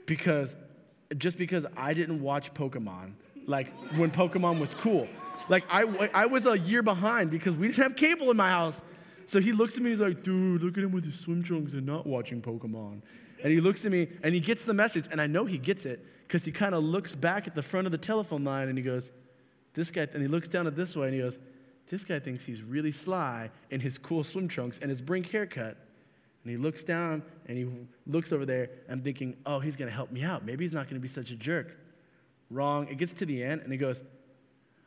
[0.07, 0.55] because
[1.17, 3.15] just because I didn't watch Pokemon
[3.47, 5.09] like when Pokemon was cool.
[5.49, 8.83] Like I, I was a year behind because we didn't have cable in my house.
[9.27, 11.73] So he looks at me, he's like, dude, look at him with his swim trunks
[11.73, 13.01] and not watching Pokemon.
[13.43, 15.87] And he looks at me and he gets the message, and I know he gets
[15.87, 18.77] it because he kind of looks back at the front of the telephone line and
[18.77, 19.13] he goes,
[19.75, 21.39] this guy, and he looks down at this way and he goes,
[21.89, 25.77] this guy thinks he's really sly in his cool swim trunks and his brink haircut.
[26.43, 27.67] And he looks down and he
[28.07, 28.71] looks over there.
[28.89, 30.45] I'm thinking, oh, he's going to help me out.
[30.45, 31.77] Maybe he's not going to be such a jerk.
[32.55, 32.87] Wrong.
[32.89, 34.03] It gets to the end and he goes,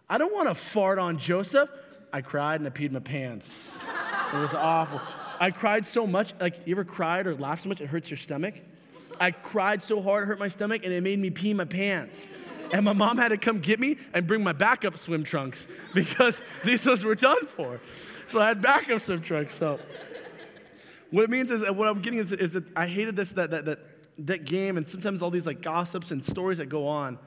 [0.10, 1.70] I don't want to fart on Joseph.
[2.14, 3.78] I cried and I peed my pants.
[4.34, 5.00] It was awful.
[5.40, 6.34] I cried so much.
[6.42, 8.56] Like, you ever cried or laughed so much it hurts your stomach?
[9.22, 12.28] I cried so hard it hurt my stomach and it made me pee my pants.
[12.74, 16.44] And my mom had to come get me and bring my backup swim trunks because
[16.66, 17.80] these ones were done for.
[18.28, 19.54] So I had backup swim trunks.
[19.54, 19.80] So
[21.12, 23.64] what it means is, what I'm getting is, is that I hated this, that, that,
[23.66, 23.80] that,
[24.20, 27.18] that game, and sometimes all these like gossips and stories that go on,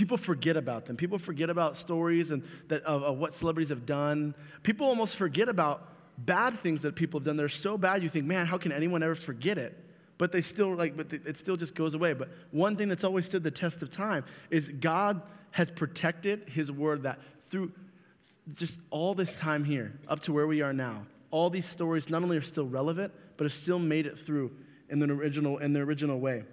[0.00, 0.96] people forget about them.
[0.96, 4.34] People forget about stories and that, of, of what celebrities have done.
[4.62, 5.86] People almost forget about
[6.16, 7.36] bad things that people have done.
[7.36, 9.76] They're so bad, you think, man, how can anyone ever forget it?
[10.16, 12.14] But they still, like, but it still just goes away.
[12.14, 16.72] But one thing that's always stood the test of time is God has protected his
[16.72, 17.18] word that
[17.50, 17.70] through
[18.56, 22.22] just all this time here, up to where we are now, all these stories not
[22.22, 24.50] only are still relevant, but have still made it through
[24.88, 26.44] in the original, in the original way.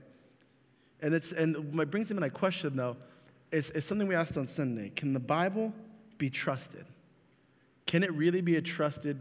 [1.01, 2.97] And, it's, and what brings to my question, though,
[3.51, 4.91] is, is something we asked on Sunday.
[4.95, 5.73] Can the Bible
[6.17, 6.85] be trusted?
[7.85, 9.17] Can it really be a trusted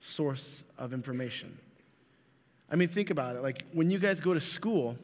[0.00, 1.58] source of information?
[2.70, 3.42] I mean, think about it.
[3.42, 4.96] Like when you guys go to school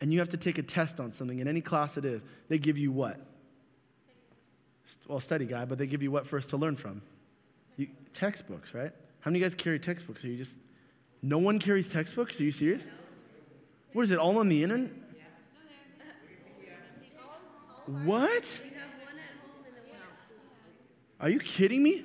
[0.00, 2.58] and you have to take a test on something, in any class it is, they
[2.58, 3.18] give you what?
[5.08, 7.02] Well, study guide, but they give you what first to learn from?
[7.76, 8.92] You, textbooks, right?
[9.20, 10.24] How many of you guys carry textbooks?
[10.24, 10.58] Are you just,
[11.22, 12.40] no one carries textbooks?
[12.40, 12.88] Are you serious?
[13.92, 14.90] What is it, all on the internet?
[17.86, 18.62] What?
[21.20, 22.04] Are you kidding me?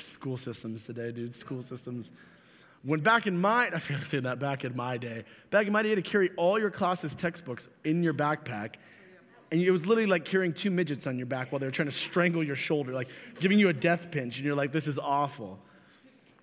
[0.00, 1.34] School systems today, dude.
[1.34, 2.12] School systems.
[2.84, 5.24] When back in my, I feel like saying that back in my day.
[5.50, 8.76] Back in my day, you had to carry all your classes' textbooks in your backpack.
[9.50, 11.88] And it was literally like carrying two midgets on your back while they were trying
[11.88, 13.08] to strangle your shoulder, like
[13.38, 14.38] giving you a death pinch.
[14.38, 15.58] And you're like, this is awful.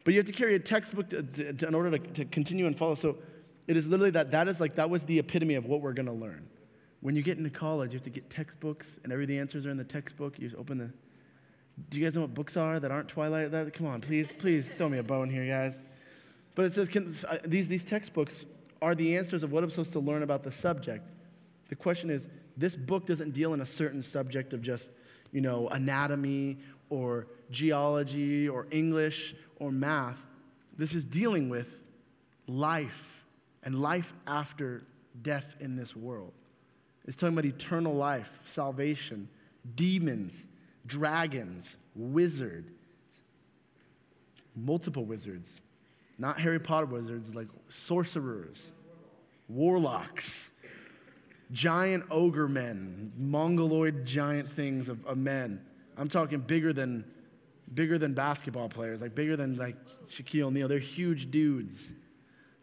[0.04, 2.78] But you have to carry a textbook to, to, in order to, to continue and
[2.78, 2.96] follow.
[2.96, 3.18] So
[3.68, 6.06] it is literally that, that is like, that was the epitome of what we're going
[6.06, 6.48] to learn.
[7.02, 9.72] When you get into college, you have to get textbooks, and every the answers are
[9.72, 10.38] in the textbook.
[10.38, 10.92] You just open the.
[11.90, 13.52] Do you guys know what books are that aren't Twilight?
[13.52, 15.86] That, come on, please, please throw me a bone here, guys.
[16.56, 18.46] But it says can, uh, these, these textbooks
[18.82, 21.08] are the answers of what I'm supposed to learn about the subject.
[21.70, 24.92] The question is this book doesn't deal in a certain subject of just,
[25.32, 26.58] you know, anatomy
[26.90, 30.20] or geology or English or math.
[30.78, 31.82] This is dealing with
[32.48, 33.26] life
[33.64, 34.84] and life after
[35.22, 36.34] death in this world.
[37.10, 39.30] It's talking about eternal life, salvation,
[39.74, 40.46] demons,
[40.86, 42.70] dragons, wizards,
[44.56, 45.60] multiple wizards,
[46.20, 48.72] not Harry Potter wizards, like sorcerers,
[49.48, 50.52] warlocks,
[51.52, 55.66] giant ogre men, mongoloid giant things of, of men.
[55.98, 57.04] I'm talking bigger than
[57.74, 59.78] bigger than basketball players, like bigger than like
[60.12, 60.68] Shaquille O'Neal.
[60.68, 61.92] They're huge dudes.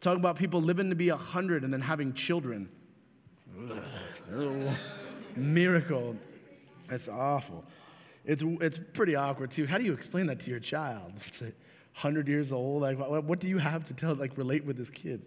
[0.00, 2.68] Talking about people living to be 100 and then having children.
[5.36, 6.16] Miracle.
[6.88, 7.64] That's awful.
[8.24, 9.66] It's, it's pretty awkward too.
[9.66, 11.12] How do you explain that to your child?
[11.26, 12.82] It's 100 years old.
[12.82, 15.22] Like, what, what do you have to tell, like, relate with this kid?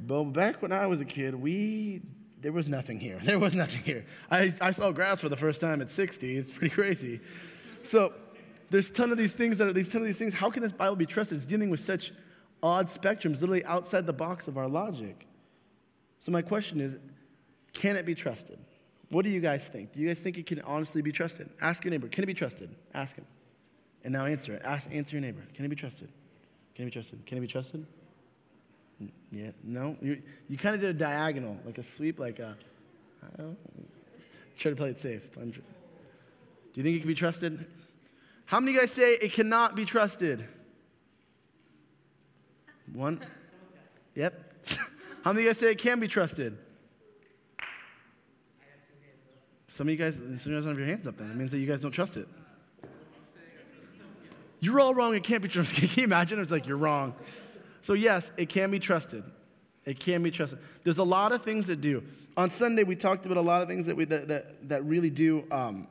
[0.00, 2.02] but back when I was a kid, we,
[2.40, 3.18] there was nothing here.
[3.24, 4.04] There was nothing here.
[4.30, 6.36] I, I saw grass for the first time at 60.
[6.36, 7.20] It's pretty crazy.
[7.82, 8.12] So
[8.70, 10.34] there's ton of these things that are these ton of these things.
[10.34, 11.38] How can this Bible be trusted?
[11.38, 12.12] It's dealing with such
[12.62, 15.27] odd spectrums, literally outside the box of our logic.
[16.18, 16.96] So my question is,
[17.72, 18.58] can it be trusted?
[19.10, 19.92] What do you guys think?
[19.92, 21.48] Do you guys think it can honestly be trusted?
[21.60, 22.68] Ask your neighbor, can it be trusted?
[22.92, 23.26] Ask him.
[24.04, 24.62] And now answer it.
[24.64, 25.42] Ask, answer your neighbor.
[25.54, 26.08] Can it be trusted?
[26.74, 27.24] Can it be trusted?
[27.26, 27.86] Can it be trusted?
[29.30, 29.96] Yeah, no?
[30.00, 32.56] You, you kind of did a diagonal, like a sweep, like a.
[34.58, 35.32] Try to play it safe.
[35.34, 35.52] do
[36.74, 37.64] you think it can be trusted?
[38.44, 40.44] How many guys say it cannot be trusted?
[42.92, 43.20] One?
[44.14, 44.34] Yep.
[45.24, 46.56] How many of you guys say it can be trusted?
[49.66, 51.30] Some of you guys, some of you guys don't have your hands up then.
[51.30, 52.26] It means that you guys don't trust it.
[54.60, 55.14] You're all wrong.
[55.14, 55.78] It can't be trusted.
[55.90, 56.40] Can you imagine?
[56.40, 57.14] It's like, you're wrong.
[57.80, 59.22] So, yes, it can be trusted.
[59.84, 60.58] It can be trusted.
[60.82, 62.02] There's a lot of things that do.
[62.36, 65.10] On Sunday, we talked about a lot of things that, we, that, that, that really
[65.10, 65.44] do.
[65.50, 65.86] Um,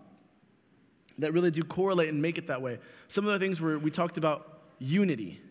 [1.20, 2.80] that really do correlate and make it that way.
[3.08, 5.42] Some of the things were we talked about unity.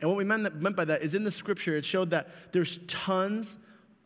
[0.00, 3.58] And what we meant, by that is in the scripture, it showed that there's tons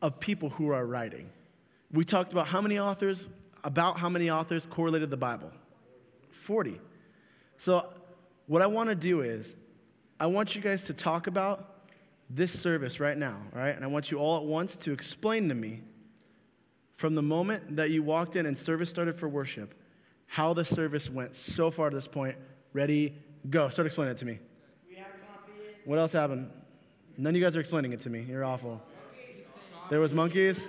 [0.02, 1.30] of people who are writing.
[1.92, 3.30] We talked about how many authors,
[3.62, 5.52] about how many authors correlated the Bible
[6.30, 6.80] 40.
[7.56, 7.88] So,
[8.46, 9.54] what I want to do is,
[10.18, 11.86] I want you guys to talk about
[12.28, 13.74] this service right now, all right?
[13.74, 15.80] And I want you all at once to explain to me
[16.96, 19.74] from the moment that you walked in and service started for worship,
[20.26, 22.36] how the service went so far to this point.
[22.72, 23.14] Ready,
[23.48, 23.68] go.
[23.68, 24.38] Start explaining it to me.
[25.84, 26.50] What else happened?
[27.16, 28.24] None of you guys are explaining it to me.
[28.28, 28.82] You're awful.
[29.90, 30.68] There was monkeys.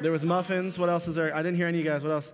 [0.00, 0.78] There was muffins.
[0.78, 1.34] What else is there?
[1.34, 2.02] I didn't hear any of you guys.
[2.02, 2.32] What else?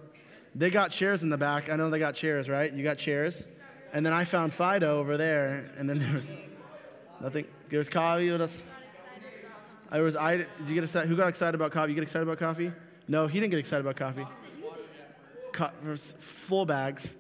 [0.55, 1.69] They got chairs in the back.
[1.69, 2.73] I know they got chairs, right?
[2.73, 3.47] You got chairs.
[3.93, 5.71] And then I found Fido over there.
[5.77, 6.31] And then there was
[7.21, 7.47] nothing.
[7.69, 8.31] There was coffee.
[8.31, 8.63] What else?
[9.91, 10.17] I was.
[10.17, 10.39] I.
[10.39, 11.09] Did you get excited?
[11.09, 11.91] Who got excited about coffee?
[11.91, 12.73] You get excited about coffee?
[13.09, 14.27] No, he didn't get excited about coffee.
[15.53, 15.71] Co-
[16.19, 17.15] full bags.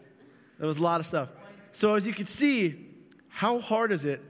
[0.58, 1.28] There was a lot of stuff.
[1.72, 2.86] So as you can see,
[3.28, 4.22] how hard is it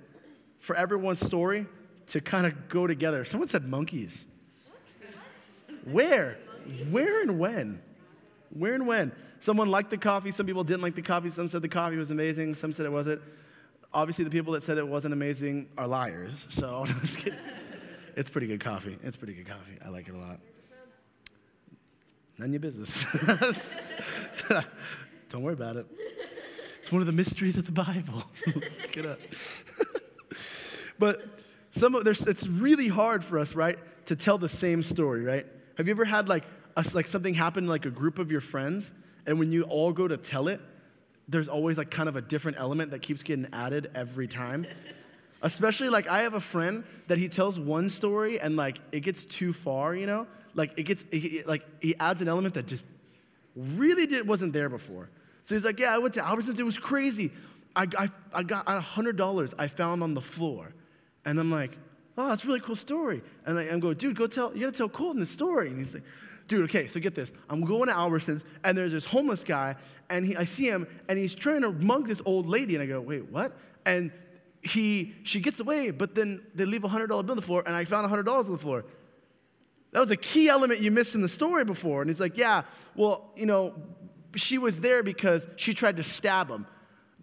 [0.66, 1.64] for everyone's story
[2.08, 3.24] to kind of go together?
[3.24, 4.26] Someone said monkeys.
[5.84, 6.36] Where?
[6.90, 7.80] Where and when?
[8.50, 9.12] Where and when?
[9.38, 12.10] Someone liked the coffee, some people didn't like the coffee, some said the coffee was
[12.10, 13.22] amazing, some said it wasn't.
[13.94, 16.84] Obviously, the people that said it wasn't amazing are liars, so
[18.16, 18.98] it's pretty good coffee.
[19.04, 19.78] It's pretty good coffee.
[19.84, 20.40] I like it a lot.
[22.38, 23.06] None of your business.
[25.28, 25.86] Don't worry about it.
[26.80, 28.24] It's one of the mysteries of the Bible.
[28.94, 29.18] It up.
[30.98, 31.22] But
[31.72, 35.46] some of, there's, it's really hard for us, right, to tell the same story, right?
[35.76, 36.44] Have you ever had like,
[36.76, 38.92] a, like something happen like a group of your friends,
[39.26, 40.60] and when you all go to tell it,
[41.28, 44.66] there's always like kind of a different element that keeps getting added every time.
[45.42, 49.24] Especially like I have a friend that he tells one story and like it gets
[49.24, 50.26] too far, you know?
[50.54, 51.04] Like it gets
[51.46, 52.86] like he adds an element that just
[53.54, 55.10] really did, wasn't there before.
[55.42, 56.58] So he's like, yeah, I went to Albertsons.
[56.58, 57.30] It was crazy.
[57.74, 60.72] I, I, I got a hundred dollars I found on the floor,
[61.26, 61.76] and I'm like,
[62.16, 63.22] oh, that's a really cool story.
[63.44, 64.54] And I, I'm going, dude, go tell.
[64.54, 65.68] You gotta tell Colton the story.
[65.68, 66.04] And he's like,
[66.48, 67.32] dude, okay, so get this.
[67.50, 69.76] I'm going to Albertsons, and there's this homeless guy,
[70.08, 72.86] and he, I see him, and he's trying to mug this old lady, and I
[72.86, 73.58] go, wait, what?
[73.84, 74.12] And
[74.62, 77.62] he, she gets away, but then they leave a hundred dollar bill on the floor,
[77.66, 78.84] and I found a hundred dollars on the floor.
[79.92, 82.02] That was a key element you missed in the story before.
[82.02, 82.62] And he's like, Yeah,
[82.94, 83.74] well, you know,
[84.34, 86.66] she was there because she tried to stab him.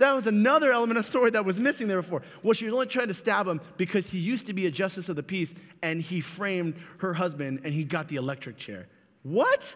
[0.04, 2.24] That was another element of story that was missing there before.
[2.44, 5.08] Well, she was only trying to stab him because he used to be a justice
[5.08, 8.88] of the peace and he framed her husband and he got the electric chair.
[9.22, 9.76] What?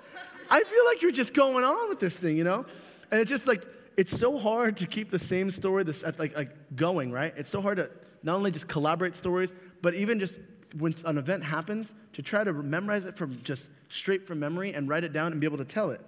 [0.50, 2.66] I feel like you're just going on with this thing, you know?
[3.10, 6.76] And it's just like, it's so hard to keep the same story this, like, like
[6.76, 7.34] going, right?
[7.38, 7.90] It's so hard to
[8.22, 10.42] not only just collaborate stories, but even just
[10.78, 14.90] when an event happens, to try to memorize it from just straight from memory and
[14.90, 16.02] write it down and be able to tell it.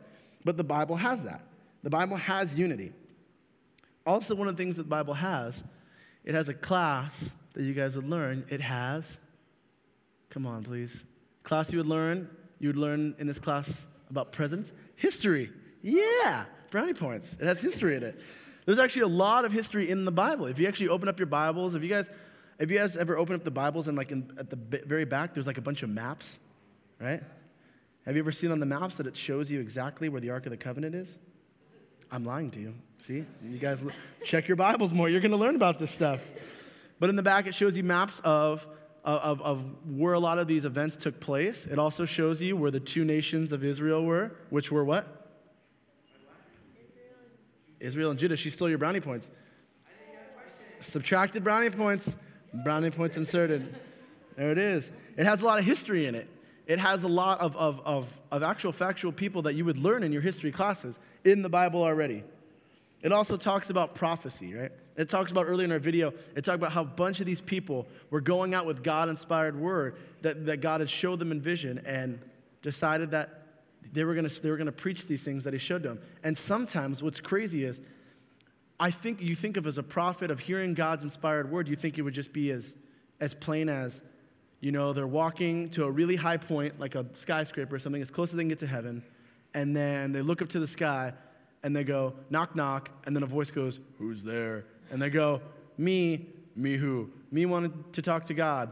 [0.44, 1.40] But the Bible has that.
[1.84, 2.92] The Bible has unity.
[4.06, 5.64] Also, one of the things that the Bible has,
[6.24, 8.46] it has a class that you guys would learn.
[8.50, 9.18] It has,
[10.30, 11.04] come on, please.
[11.44, 14.74] Class you would learn, you would learn in this class about presidents.
[14.96, 15.52] History.
[15.82, 17.38] Yeah, brownie points.
[17.40, 18.20] It has history in it.
[18.66, 20.46] There's actually a lot of history in the Bible.
[20.46, 22.12] If you actually open up your Bibles, if you guys,
[22.60, 25.34] if you guys ever open up the Bibles and like in, at the very back,
[25.34, 26.38] there's like a bunch of maps,
[27.00, 27.24] right?
[28.06, 30.46] Have you ever seen on the maps that it shows you exactly where the Ark
[30.46, 31.18] of the Covenant is?
[32.12, 32.74] I'm lying to you.
[32.98, 33.84] See, you guys
[34.24, 35.10] check your Bibles more.
[35.10, 36.20] You're going to learn about this stuff.
[37.00, 38.68] But in the back, it shows you maps of,
[39.06, 41.66] of, of where a lot of these events took place.
[41.66, 45.16] It also shows you where the two nations of Israel were, which were what?
[47.80, 48.36] Israel and Judah.
[48.36, 49.30] She stole your brownie points.
[50.82, 52.16] Subtracted brownie points,
[52.54, 53.76] brownie points inserted.
[54.36, 54.92] There it is.
[55.16, 56.28] It has a lot of history in it.
[56.70, 60.04] It has a lot of, of, of, of actual factual people that you would learn
[60.04, 62.24] in your history classes in the Bible already.
[63.02, 64.72] It also talks about prophecy, right?
[64.96, 67.42] It talks about earlier in our video, it talked about how a bunch of these
[67.42, 71.42] people were going out with God inspired word that, that God had showed them in
[71.42, 72.20] vision and
[72.62, 73.46] decided that
[73.92, 76.00] they were, gonna, they were gonna preach these things that He showed them.
[76.24, 77.82] And sometimes what's crazy is,
[78.80, 81.98] I think you think of as a prophet of hearing God's inspired word, you think
[81.98, 82.76] it would just be as,
[83.20, 84.04] as plain as,
[84.62, 88.12] you know, they're walking to a really high point, like a skyscraper or something, as
[88.12, 89.04] close as they can get to heaven,
[89.54, 91.14] and then they look up to the sky
[91.64, 94.66] and they go, knock, knock, and then a voice goes, Who's there?
[94.92, 95.42] And they go,
[95.78, 97.10] Me, me who?
[97.32, 98.72] Me wanted to talk to God.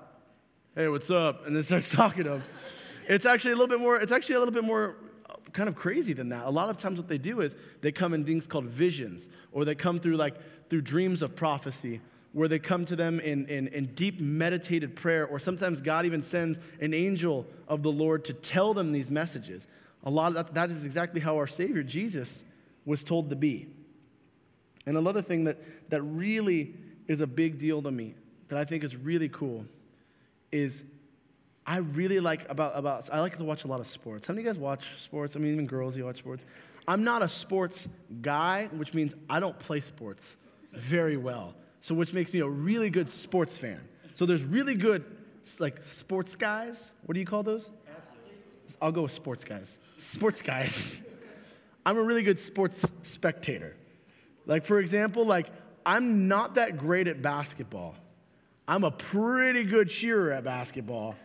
[0.76, 1.48] Hey, what's up?
[1.48, 2.44] And then starts talking to him.
[3.08, 4.98] It's actually a little bit more, it's actually a little bit more
[5.30, 6.46] uh, kind of crazy than that.
[6.46, 9.66] A lot of times what they do is they come in things called visions, or
[9.66, 10.36] they come through like
[10.70, 12.02] through dreams of prophecy,
[12.34, 16.22] where they come to them in, in, in deep meditated prayer, or sometimes God even
[16.22, 19.68] sends an angel of the Lord to tell them these messages.
[20.04, 22.44] A lot that, that is exactly how our Savior Jesus
[22.86, 23.68] was told to be.
[24.86, 25.58] And another thing that,
[25.90, 26.74] that really
[27.08, 28.16] is a big deal to me,
[28.48, 29.66] that I think is really cool,
[30.52, 30.84] is
[31.66, 34.28] I really like about, about I like to watch a lot of sports.
[34.28, 35.36] How many of you guys watch sports?
[35.36, 36.46] I mean, even girls, you watch sports.
[36.88, 37.90] I'm not a sports
[38.22, 40.38] guy, which means I don't play sports
[40.72, 41.54] very well.
[41.88, 43.80] So, which makes me a really good sports fan.
[44.14, 45.06] So, there's really good,
[45.58, 46.92] like, sports guys.
[47.06, 47.70] What do you call those?
[48.82, 49.80] I'll go with sports guys.
[49.98, 51.02] Sports guys.
[51.86, 53.74] I'm a really good sports spectator.
[54.46, 55.48] Like, for example, like,
[55.86, 57.96] I'm not that great at basketball.
[58.68, 61.16] I'm a pretty good cheerer at basketball.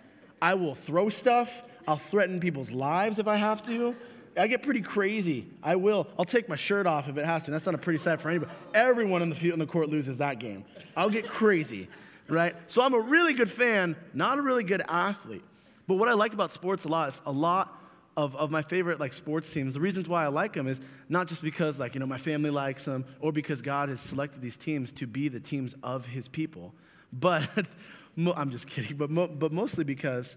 [0.40, 3.96] I will throw stuff, I'll threaten people's lives if I have to.
[4.36, 5.46] I get pretty crazy.
[5.62, 6.06] I will.
[6.18, 7.50] I'll take my shirt off if it has to.
[7.50, 8.50] That's not a pretty sight for anybody.
[8.74, 10.64] Everyone in the field in the court loses that game.
[10.96, 11.88] I'll get crazy,
[12.28, 12.54] right?
[12.66, 15.44] So I'm a really good fan, not a really good athlete.
[15.86, 17.78] But what I like about sports a lot is a lot
[18.16, 19.74] of, of my favorite like sports teams.
[19.74, 22.50] The reasons why I like them is not just because like you know my family
[22.50, 26.28] likes them or because God has selected these teams to be the teams of His
[26.28, 26.74] people,
[27.12, 27.48] but
[28.36, 28.96] I'm just kidding.
[28.96, 30.36] But mo- but mostly because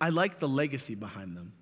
[0.00, 1.52] I like the legacy behind them.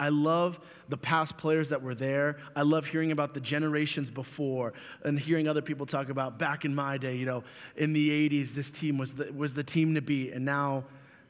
[0.00, 2.38] I love the past players that were there.
[2.56, 4.72] I love hearing about the generations before
[5.04, 7.44] and hearing other people talk about back in my day, you know,
[7.76, 10.84] in the 80s, this team was the, was the team to beat, and now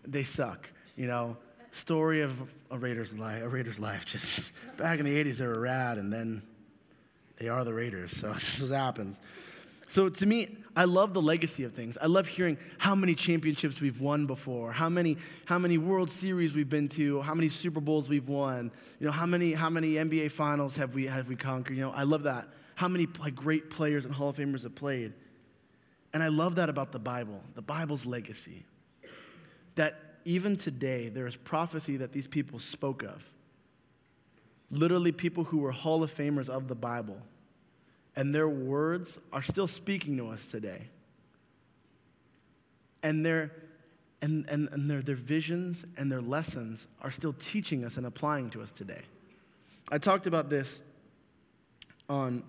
[0.06, 1.36] they suck, you know.
[1.72, 4.06] Story of a Raiders life, a Raiders life.
[4.06, 6.42] Just back in the 80s, they were rad, and then
[7.38, 9.20] they are the Raiders, so this is what happens.
[9.91, 11.99] So to me, I love the legacy of things.
[12.01, 15.16] I love hearing how many championships we've won before, how many,
[15.47, 18.70] how many World Series we've been to, how many Super Bowls we've won,
[19.01, 21.76] you know, how many, how many NBA finals have we, have we conquered.
[21.76, 22.47] You know, I love that.
[22.76, 25.12] How many like, great players and Hall of Famers have played.
[26.14, 28.64] And I love that about the Bible, the Bible's legacy.
[29.74, 33.28] That even today, there is prophecy that these people spoke of.
[34.70, 37.20] Literally, people who were Hall of Famers of the Bible
[38.20, 40.82] and their words are still speaking to us today.
[43.02, 43.50] And their,
[44.20, 48.50] and, and, and their, their visions and their lessons are still teaching us and applying
[48.50, 49.00] to us today.
[49.90, 50.82] I talked about this
[52.10, 52.42] on,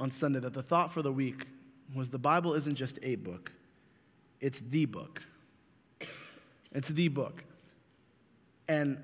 [0.00, 1.46] on Sunday that the thought for the week
[1.94, 3.52] was the Bible isn't just a book,
[4.40, 5.22] it's the book.
[6.72, 7.44] It's the book.
[8.66, 9.00] And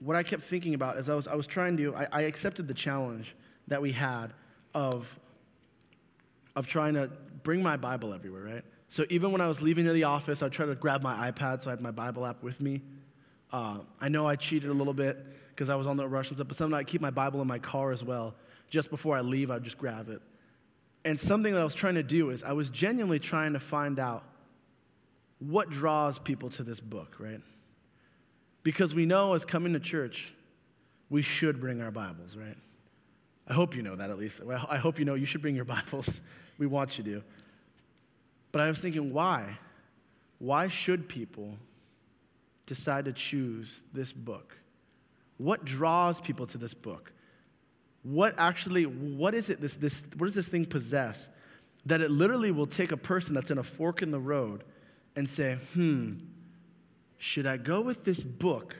[0.00, 2.66] what I kept thinking about as I was, I was trying to, I, I accepted
[2.66, 3.36] the challenge
[3.68, 4.32] that we had
[4.74, 5.16] of,
[6.58, 7.08] of trying to
[7.44, 8.64] bring my Bible everywhere, right?
[8.88, 11.70] So even when I was leaving the office, I'd try to grab my iPad so
[11.70, 12.82] I had my Bible app with me.
[13.52, 16.36] Uh, I know I cheated a little bit because I was on the rush and
[16.36, 18.34] stuff, but sometimes I'd keep my Bible in my car as well.
[18.70, 20.20] Just before I leave, I'd just grab it.
[21.04, 24.00] And something that I was trying to do is I was genuinely trying to find
[24.00, 24.24] out
[25.38, 27.40] what draws people to this book, right?
[28.64, 30.34] Because we know as coming to church,
[31.08, 32.56] we should bring our Bibles, right?
[33.46, 34.42] I hope you know that at least.
[34.68, 36.20] I hope you know you should bring your Bibles.
[36.58, 37.22] We want you to.
[38.52, 39.58] But I was thinking, why?
[40.38, 41.56] Why should people
[42.66, 44.56] decide to choose this book?
[45.38, 47.12] What draws people to this book?
[48.02, 51.28] What actually, what is it, this, this, what does this thing possess
[51.86, 54.64] that it literally will take a person that's in a fork in the road
[55.16, 56.14] and say, hmm,
[57.16, 58.76] should I go with this book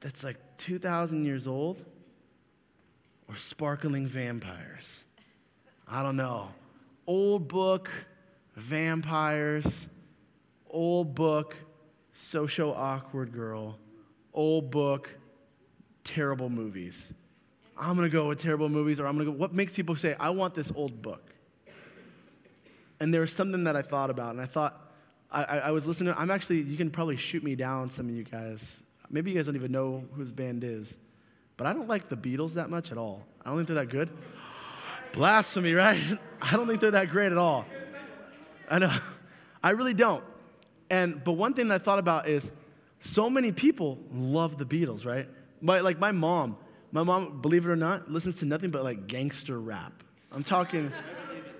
[0.00, 1.84] that's like 2,000 years old
[3.28, 5.04] or sparkling vampires?
[5.86, 6.48] I don't know.
[7.06, 7.90] Old book,
[8.56, 9.66] vampires,
[10.70, 11.56] old book,
[12.12, 13.78] social awkward girl,
[14.32, 15.10] old book,
[16.02, 17.12] terrible movies.
[17.76, 19.36] I'm gonna go with terrible movies, or I'm gonna go.
[19.36, 21.34] What makes people say, I want this old book?
[23.00, 24.80] And there was something that I thought about, and I thought,
[25.30, 26.14] I, I, was listening.
[26.16, 28.82] I'm actually, you can probably shoot me down, some of you guys.
[29.10, 30.96] Maybe you guys don't even know who this band is,
[31.56, 33.24] but I don't like the Beatles that much at all.
[33.44, 34.10] I don't think they're that good.
[35.14, 36.00] Blasphemy, right?
[36.42, 37.64] I don't think they're that great at all.
[38.68, 38.92] I know.
[39.62, 40.22] I really don't.
[40.90, 42.52] And but one thing that I thought about is
[43.00, 45.28] so many people love the Beatles, right?
[45.60, 46.56] My, like my mom,
[46.92, 50.02] my mom, believe it or not, listens to nothing but like gangster rap.
[50.32, 50.92] I'm talking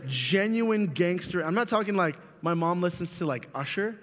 [0.06, 1.44] genuine gangster.
[1.44, 3.98] I'm not talking like my mom listens to like Usher.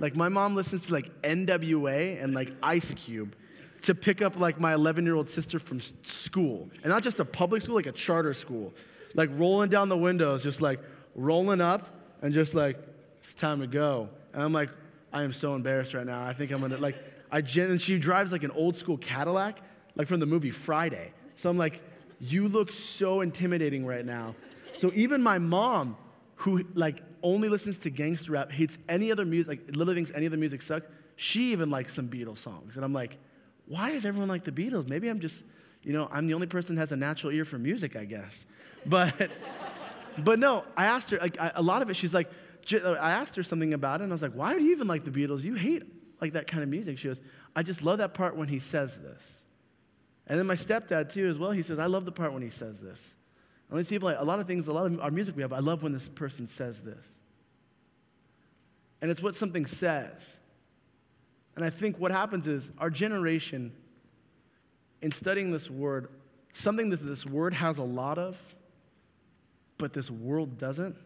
[0.00, 3.36] Like my mom listens to like NWA and like Ice Cube
[3.82, 6.68] to pick up like my 11 year old sister from school.
[6.82, 8.74] And not just a public school, like a charter school.
[9.14, 10.80] Like rolling down the windows, just like
[11.14, 11.88] rolling up
[12.22, 12.76] and just like,
[13.22, 14.08] it's time to go.
[14.32, 14.70] And I'm like,
[15.12, 16.24] I am so embarrassed right now.
[16.24, 16.96] I think I'm gonna like,
[17.30, 19.58] I gen- and she drives like an old school Cadillac,
[19.94, 21.12] like from the movie Friday.
[21.36, 21.82] So I'm like,
[22.20, 24.34] you look so intimidating right now.
[24.74, 25.96] So even my mom,
[26.36, 30.26] who like only listens to gangster rap, hates any other music, like literally thinks any
[30.26, 30.86] other music sucks,
[31.16, 32.76] she even likes some Beatles songs.
[32.76, 33.16] And I'm like,
[33.66, 34.88] why does everyone like the Beatles?
[34.88, 35.44] Maybe I'm just,
[35.82, 38.46] you know, I'm the only person that has a natural ear for music, I guess.
[38.86, 39.30] But,
[40.18, 42.30] but no, I asked her, like, I, a lot of it, she's like,
[42.72, 45.04] I asked her something about it, and I was like, why do you even like
[45.04, 45.44] the Beatles?
[45.44, 45.82] You hate
[46.20, 46.98] like that kind of music.
[46.98, 47.20] She goes,
[47.54, 49.44] I just love that part when he says this.
[50.26, 52.48] And then my stepdad, too, as well, he says, I love the part when he
[52.48, 53.16] says this.
[53.68, 55.52] And these people, like, a lot of things, a lot of our music we have,
[55.52, 57.18] I love when this person says this.
[59.02, 60.38] And it's what something says.
[61.56, 63.72] And I think what happens is our generation,
[65.02, 66.08] in studying this word,
[66.54, 68.38] something that this word has a lot of,
[69.78, 70.96] but this world doesn't,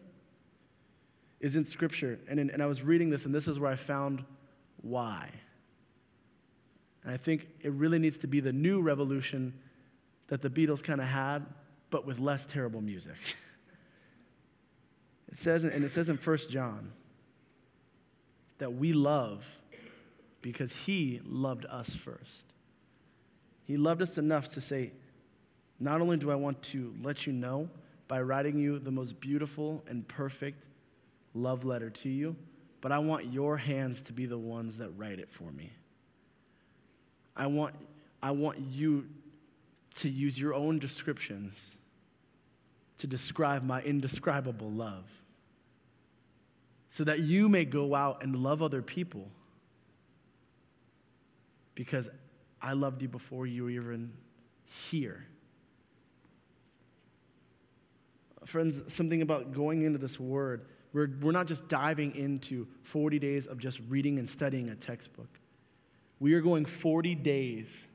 [1.39, 2.19] is in Scripture.
[2.29, 4.23] And, in, and I was reading this, and this is where I found
[4.81, 5.29] why.
[7.03, 9.53] And I think it really needs to be the new revolution
[10.27, 11.45] that the Beatles kind of had,
[11.89, 13.15] but with less terrible music.
[15.31, 16.91] it says, and it says in 1 John
[18.59, 19.45] that we love
[20.41, 22.43] because he loved us first.
[23.65, 24.91] He loved us enough to say,
[25.79, 27.69] not only do I want to let you know
[28.09, 30.65] by writing you the most beautiful and perfect
[31.33, 32.35] love letter to you,
[32.81, 35.71] but I want your hands to be the ones that write it for me.
[37.37, 37.75] I want,
[38.21, 39.07] I want you
[39.95, 41.77] to use your own descriptions
[42.97, 45.05] to describe my indescribable love
[46.89, 49.29] so that you may go out and love other people
[51.75, 52.09] because
[52.59, 54.11] I loved you before you were even
[54.65, 55.28] here.
[58.45, 63.47] Friends, something about going into this word, we're, we're not just diving into 40 days
[63.47, 65.39] of just reading and studying a textbook.
[66.19, 67.87] We are going 40 days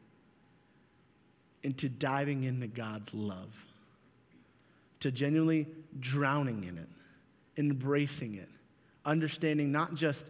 [1.63, 3.53] into diving into God's love,
[5.01, 5.67] to genuinely
[5.99, 6.89] drowning in it,
[7.57, 8.49] embracing it,
[9.05, 10.29] understanding not just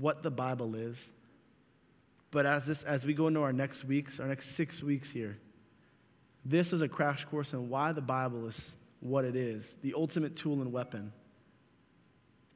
[0.00, 1.12] what the Bible is,
[2.30, 5.38] but as, this, as we go into our next weeks, our next six weeks here,
[6.44, 8.74] this is a crash course on why the Bible is
[9.04, 11.12] what it is the ultimate tool and weapon.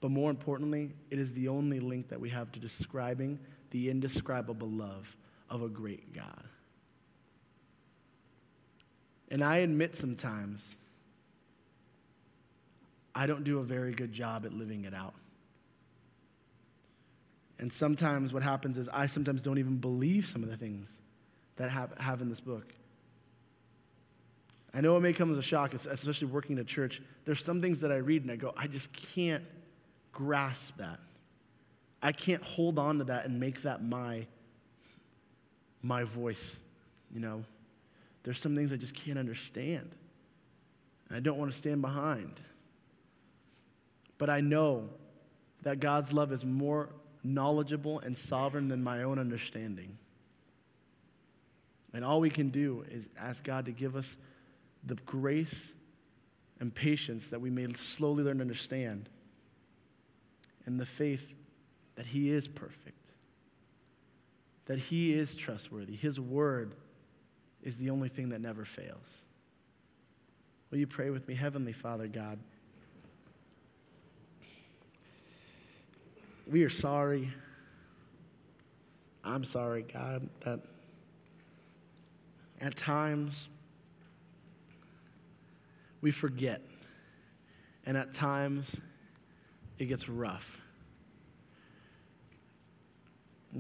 [0.01, 3.39] But more importantly, it is the only link that we have to describing
[3.71, 5.15] the indescribable love
[5.51, 6.45] of a great God.
[9.31, 10.77] And I admit sometimes
[13.15, 15.15] I don't do a very good job at living it out.
[17.59, 21.01] And sometimes what happens is I sometimes don't even believe some of the things
[21.57, 22.73] that have, have in this book.
[24.75, 27.01] I know it may come as a shock, especially working in a church.
[27.25, 29.45] There's some things that I read and I go, I just can't
[30.13, 31.01] grasp that.
[32.03, 34.27] I can't hold on to that and make that my,
[35.83, 36.61] my voice,
[37.13, 37.45] you know.
[38.23, 39.91] There's some things I just can't understand.
[41.09, 42.39] And I don't want to stand behind.
[44.19, 44.89] But I know
[45.63, 46.91] that God's love is more
[47.25, 49.97] knowledgeable and sovereign than my own understanding.
[51.95, 54.17] And all we can do is ask God to give us
[54.85, 55.73] the grace
[56.61, 59.09] and patience that we may slowly learn to understand,
[60.67, 61.33] and the faith
[61.95, 63.11] that He is perfect,
[64.67, 65.97] that He is trustworthy.
[65.97, 66.75] His word
[67.63, 69.23] is the only thing that never fails.
[70.71, 72.39] Will you pray with me, Heavenly Father God?
[76.51, 77.31] We are sorry.
[79.25, 80.61] I'm sorry, God, that
[82.61, 83.49] at times
[86.01, 86.63] we forget.
[87.87, 88.81] And at times
[89.79, 90.61] it gets rough.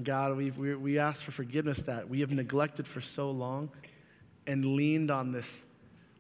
[0.03, 3.71] God, we we, we ask for forgiveness that we have neglected for so long
[4.47, 5.63] and leaned on this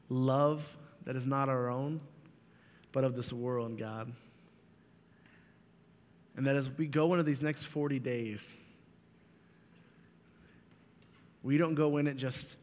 [0.08, 0.66] love
[1.04, 2.00] that is not our own,
[2.92, 4.12] but of this world, God.
[6.36, 8.56] And that as we go into these next 40 days,
[11.42, 12.56] we don't go in it just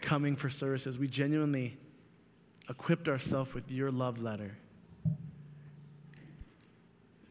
[0.00, 0.98] coming for services.
[0.98, 1.76] We genuinely
[2.68, 4.56] equipped ourselves with your love letter.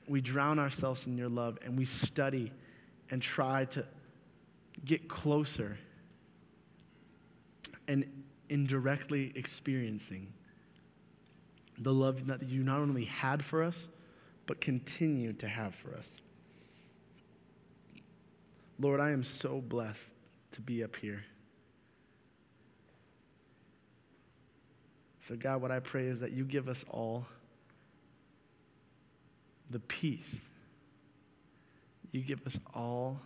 [0.08, 2.52] We drown ourselves in your love and we study
[3.10, 3.86] and try to
[4.84, 5.78] get closer
[7.88, 10.34] and indirectly experiencing
[11.78, 13.90] the love that you not only had for us,
[14.46, 16.18] but continue to have for us.
[18.80, 20.14] Lord, I am so blessed
[20.52, 21.26] to be up here.
[25.28, 27.26] So, God, what I pray is that you give us all
[29.72, 30.40] the peace.
[32.12, 33.20] You give us all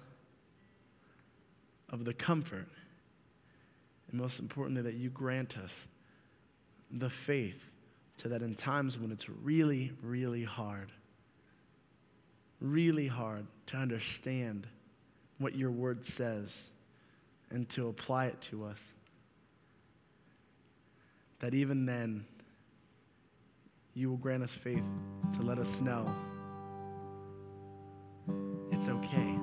[1.90, 2.70] of the comfort.
[4.10, 5.88] And most importantly, that you grant us
[6.90, 7.70] the faith
[8.16, 10.94] so that in times when it's really, really hard,
[12.62, 14.68] really hard to understand
[15.38, 16.70] what your word says
[17.50, 18.94] and to apply it to us.
[21.40, 22.26] That even then,
[23.94, 24.84] you will grant us faith
[25.38, 26.06] to let us know
[28.72, 29.36] it's okay.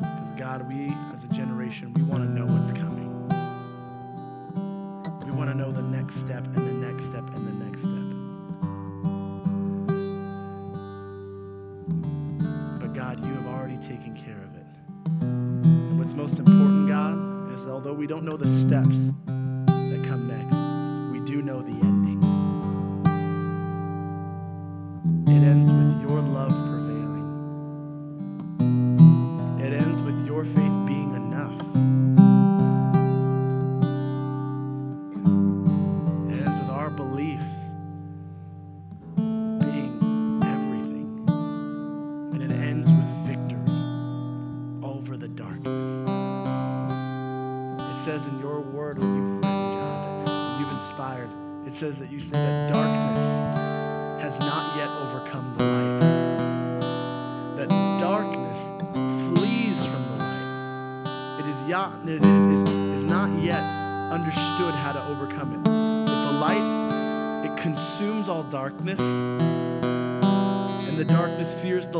[0.00, 3.28] Because, God, we as a generation, we want to know what's coming.
[5.24, 8.04] We want to know the next step and the next step and the next step.
[12.80, 14.66] But, God, you have already taken care of it.
[15.22, 17.23] And what's most important, God,
[17.66, 20.56] although we don't know the steps that come next,
[21.12, 21.93] we do know the ending.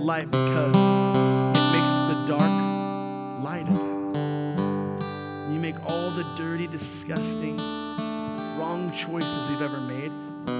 [0.05, 4.99] Light because it makes the dark light again.
[5.51, 7.57] You make all the dirty, disgusting,
[8.59, 10.13] wrong choices we've ever made.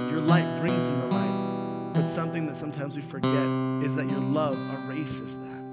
[0.09, 1.91] Your light brings them the light.
[1.93, 3.31] But something that sometimes we forget
[3.83, 5.63] is that your love erases that.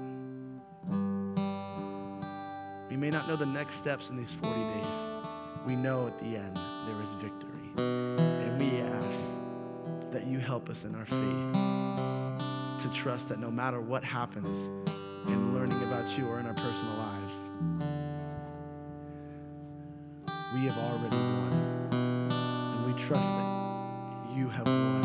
[2.91, 4.85] We may not know the next steps in these 40 days.
[5.65, 7.71] We know at the end there is victory.
[7.77, 9.19] And we ask
[10.11, 12.22] that you help us in our faith
[12.83, 14.67] to trust that no matter what happens
[15.27, 17.33] in learning about you or in our personal lives,
[20.53, 21.53] we have already won.
[21.93, 25.01] And we trust that you have won.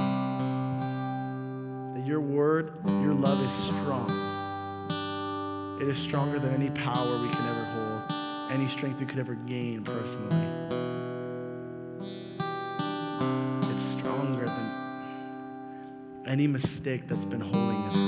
[1.94, 4.10] That your word, your love is strong.
[5.80, 8.02] It is stronger than any power we can ever hold,
[8.50, 10.77] any strength we could ever gain personally.
[16.28, 18.07] Any mistake that's been holding us